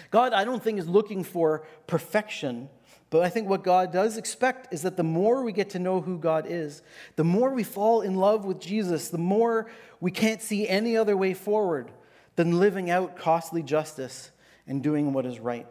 God, 0.10 0.32
I 0.32 0.46
don't 0.46 0.64
think, 0.64 0.80
is 0.80 0.88
looking 0.88 1.22
for 1.26 1.68
perfection, 1.86 2.70
but 3.10 3.26
I 3.26 3.30
think 3.30 3.50
what 3.50 3.62
God 3.62 3.92
does 3.92 4.16
expect 4.16 4.74
is 4.74 4.84
that 4.84 4.96
the 4.96 5.04
more 5.04 5.44
we 5.44 5.52
get 5.52 5.72
to 5.72 5.80
know 5.80 6.00
who 6.00 6.18
God 6.18 6.46
is, 6.48 6.82
the 7.18 7.26
more 7.26 7.54
we 7.54 7.66
fall 7.66 8.00
in 8.00 8.16
love 8.16 8.46
with 8.46 8.62
Jesus, 8.62 9.10
the 9.10 9.18
more 9.18 9.70
we 10.00 10.12
can't 10.12 10.42
see 10.42 10.66
any 10.66 10.96
other 10.96 11.18
way 11.18 11.34
forward 11.34 11.92
than 12.38 12.58
living 12.58 12.90
out 12.90 13.18
costly 13.18 13.62
justice 13.62 14.32
and 14.66 14.82
doing 14.82 15.12
what 15.12 15.26
is 15.26 15.42
right. 15.42 15.68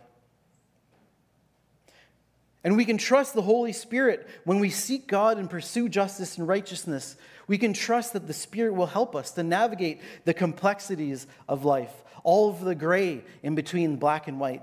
And 2.64 2.78
we 2.78 2.86
can 2.86 2.96
trust 2.96 3.34
the 3.34 3.42
Holy 3.42 3.72
Spirit 3.74 4.26
when 4.44 4.58
we 4.58 4.70
seek 4.70 5.06
God 5.06 5.36
and 5.36 5.50
pursue 5.50 5.88
justice 5.88 6.38
and 6.38 6.48
righteousness. 6.48 7.16
We 7.46 7.58
can 7.58 7.72
trust 7.72 8.12
that 8.14 8.26
the 8.26 8.32
Spirit 8.32 8.74
will 8.74 8.86
help 8.86 9.14
us 9.14 9.30
to 9.32 9.42
navigate 9.42 10.00
the 10.24 10.34
complexities 10.34 11.26
of 11.48 11.64
life 11.64 11.92
all 12.24 12.48
of 12.48 12.62
the 12.62 12.74
gray 12.74 13.22
in 13.42 13.54
between 13.54 13.96
black 13.96 14.26
and 14.26 14.40
white, 14.40 14.62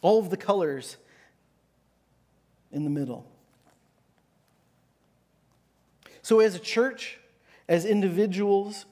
all 0.00 0.20
of 0.20 0.30
the 0.30 0.36
colors 0.36 0.96
in 2.72 2.84
the 2.84 2.90
middle. 2.90 3.26
So, 6.22 6.40
as 6.40 6.54
a 6.54 6.60
church, 6.60 7.18
as 7.68 7.84
individuals, 7.84 8.86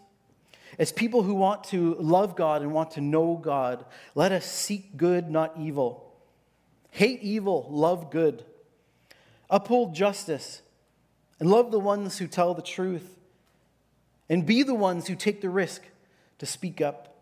as 0.78 0.92
people 0.92 1.22
who 1.22 1.34
want 1.34 1.64
to 1.64 1.94
love 1.94 2.34
God 2.34 2.62
and 2.62 2.72
want 2.72 2.92
to 2.92 3.00
know 3.00 3.36
God, 3.40 3.84
let 4.14 4.32
us 4.32 4.44
seek 4.44 4.96
good, 4.96 5.30
not 5.30 5.54
evil. 5.58 6.14
Hate 6.90 7.22
evil, 7.22 7.68
love 7.70 8.10
good. 8.10 8.44
Uphold 9.48 9.94
justice, 9.94 10.62
and 11.38 11.50
love 11.50 11.70
the 11.70 11.78
ones 11.78 12.18
who 12.18 12.26
tell 12.26 12.54
the 12.54 12.62
truth. 12.62 13.14
And 14.28 14.44
be 14.44 14.62
the 14.62 14.74
ones 14.74 15.06
who 15.06 15.14
take 15.14 15.40
the 15.40 15.50
risk 15.50 15.82
to 16.38 16.46
speak 16.46 16.80
up. 16.80 17.16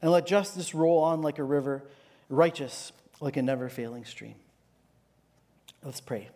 And 0.00 0.10
let 0.10 0.26
justice 0.26 0.74
roll 0.74 0.98
on 0.98 1.22
like 1.22 1.38
a 1.38 1.44
river, 1.44 1.82
righteous 2.28 2.92
like 3.20 3.36
a 3.36 3.42
never 3.42 3.68
failing 3.68 4.04
stream. 4.04 4.34
Let's 5.84 6.00
pray. 6.00 6.28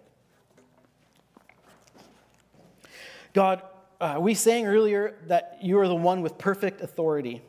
God, 3.32 3.62
uh, 4.00 4.16
we 4.18 4.34
sang 4.34 4.66
earlier 4.66 5.14
that 5.26 5.58
you 5.62 5.78
are 5.78 5.88
the 5.88 5.94
one 5.94 6.22
with 6.22 6.38
perfect 6.38 6.80
authority. 6.80 7.42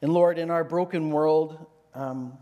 And 0.00 0.12
Lord, 0.12 0.38
in 0.38 0.50
our 0.50 0.64
broken 0.64 1.10
world, 1.10 1.66
um, 1.94 2.36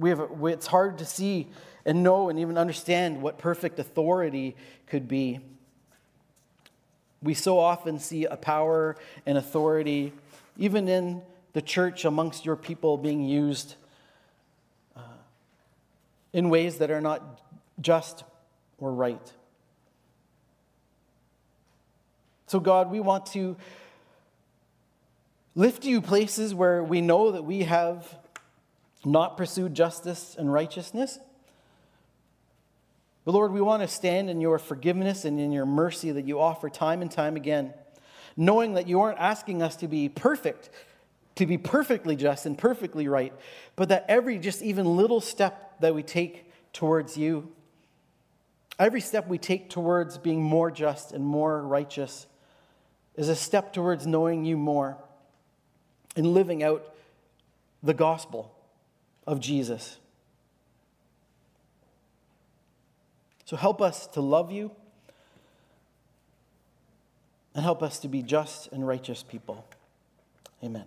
we 0.00 0.08
have, 0.08 0.30
it's 0.44 0.66
hard 0.66 0.98
to 0.98 1.04
see 1.04 1.48
and 1.84 2.02
know 2.02 2.30
and 2.30 2.38
even 2.38 2.56
understand 2.56 3.20
what 3.20 3.36
perfect 3.36 3.78
authority 3.78 4.56
could 4.86 5.06
be. 5.06 5.40
We 7.22 7.34
so 7.34 7.58
often 7.58 7.98
see 7.98 8.24
a 8.24 8.36
power 8.36 8.96
and 9.26 9.36
authority, 9.36 10.14
even 10.56 10.88
in 10.88 11.20
the 11.52 11.60
church 11.60 12.06
amongst 12.06 12.46
your 12.46 12.56
people, 12.56 12.96
being 12.96 13.22
used 13.22 13.74
uh, 14.96 15.02
in 16.32 16.48
ways 16.48 16.78
that 16.78 16.90
are 16.90 17.02
not 17.02 17.42
just 17.78 18.24
or 18.78 18.92
right. 18.92 19.32
So, 22.46 22.58
God, 22.58 22.90
we 22.90 23.00
want 23.00 23.26
to 23.26 23.54
lift 25.54 25.84
you 25.84 26.00
places 26.00 26.54
where 26.54 26.82
we 26.82 27.02
know 27.02 27.32
that 27.32 27.44
we 27.44 27.64
have 27.64 28.19
not 29.04 29.36
pursued 29.36 29.74
justice 29.74 30.36
and 30.38 30.52
righteousness. 30.52 31.18
But 33.24 33.32
Lord, 33.32 33.52
we 33.52 33.60
want 33.60 33.82
to 33.82 33.88
stand 33.88 34.30
in 34.30 34.40
your 34.40 34.58
forgiveness 34.58 35.24
and 35.24 35.38
in 35.38 35.52
your 35.52 35.66
mercy 35.66 36.10
that 36.10 36.26
you 36.26 36.40
offer 36.40 36.68
time 36.68 37.02
and 37.02 37.10
time 37.10 37.36
again, 37.36 37.74
knowing 38.36 38.74
that 38.74 38.88
you 38.88 39.00
aren't 39.00 39.18
asking 39.18 39.62
us 39.62 39.76
to 39.76 39.88
be 39.88 40.08
perfect, 40.08 40.70
to 41.36 41.46
be 41.46 41.58
perfectly 41.58 42.16
just 42.16 42.46
and 42.46 42.56
perfectly 42.56 43.08
right, 43.08 43.32
but 43.76 43.88
that 43.90 44.04
every 44.08 44.38
just 44.38 44.62
even 44.62 44.96
little 44.96 45.20
step 45.20 45.80
that 45.80 45.94
we 45.94 46.02
take 46.02 46.50
towards 46.72 47.16
you, 47.16 47.50
every 48.78 49.00
step 49.00 49.28
we 49.28 49.38
take 49.38 49.70
towards 49.70 50.18
being 50.18 50.42
more 50.42 50.70
just 50.70 51.12
and 51.12 51.24
more 51.24 51.62
righteous, 51.62 52.26
is 53.16 53.28
a 53.28 53.36
step 53.36 53.72
towards 53.72 54.06
knowing 54.06 54.44
you 54.44 54.56
more 54.56 54.96
and 56.16 56.26
living 56.32 56.62
out 56.62 56.94
the 57.82 57.94
gospel 57.94 58.54
of 59.30 59.38
Jesus. 59.38 59.98
So 63.44 63.56
help 63.56 63.80
us 63.80 64.08
to 64.08 64.20
love 64.20 64.50
you 64.50 64.72
and 67.54 67.62
help 67.62 67.80
us 67.80 68.00
to 68.00 68.08
be 68.08 68.22
just 68.22 68.72
and 68.72 68.86
righteous 68.86 69.22
people. 69.22 69.64
Amen. 70.64 70.84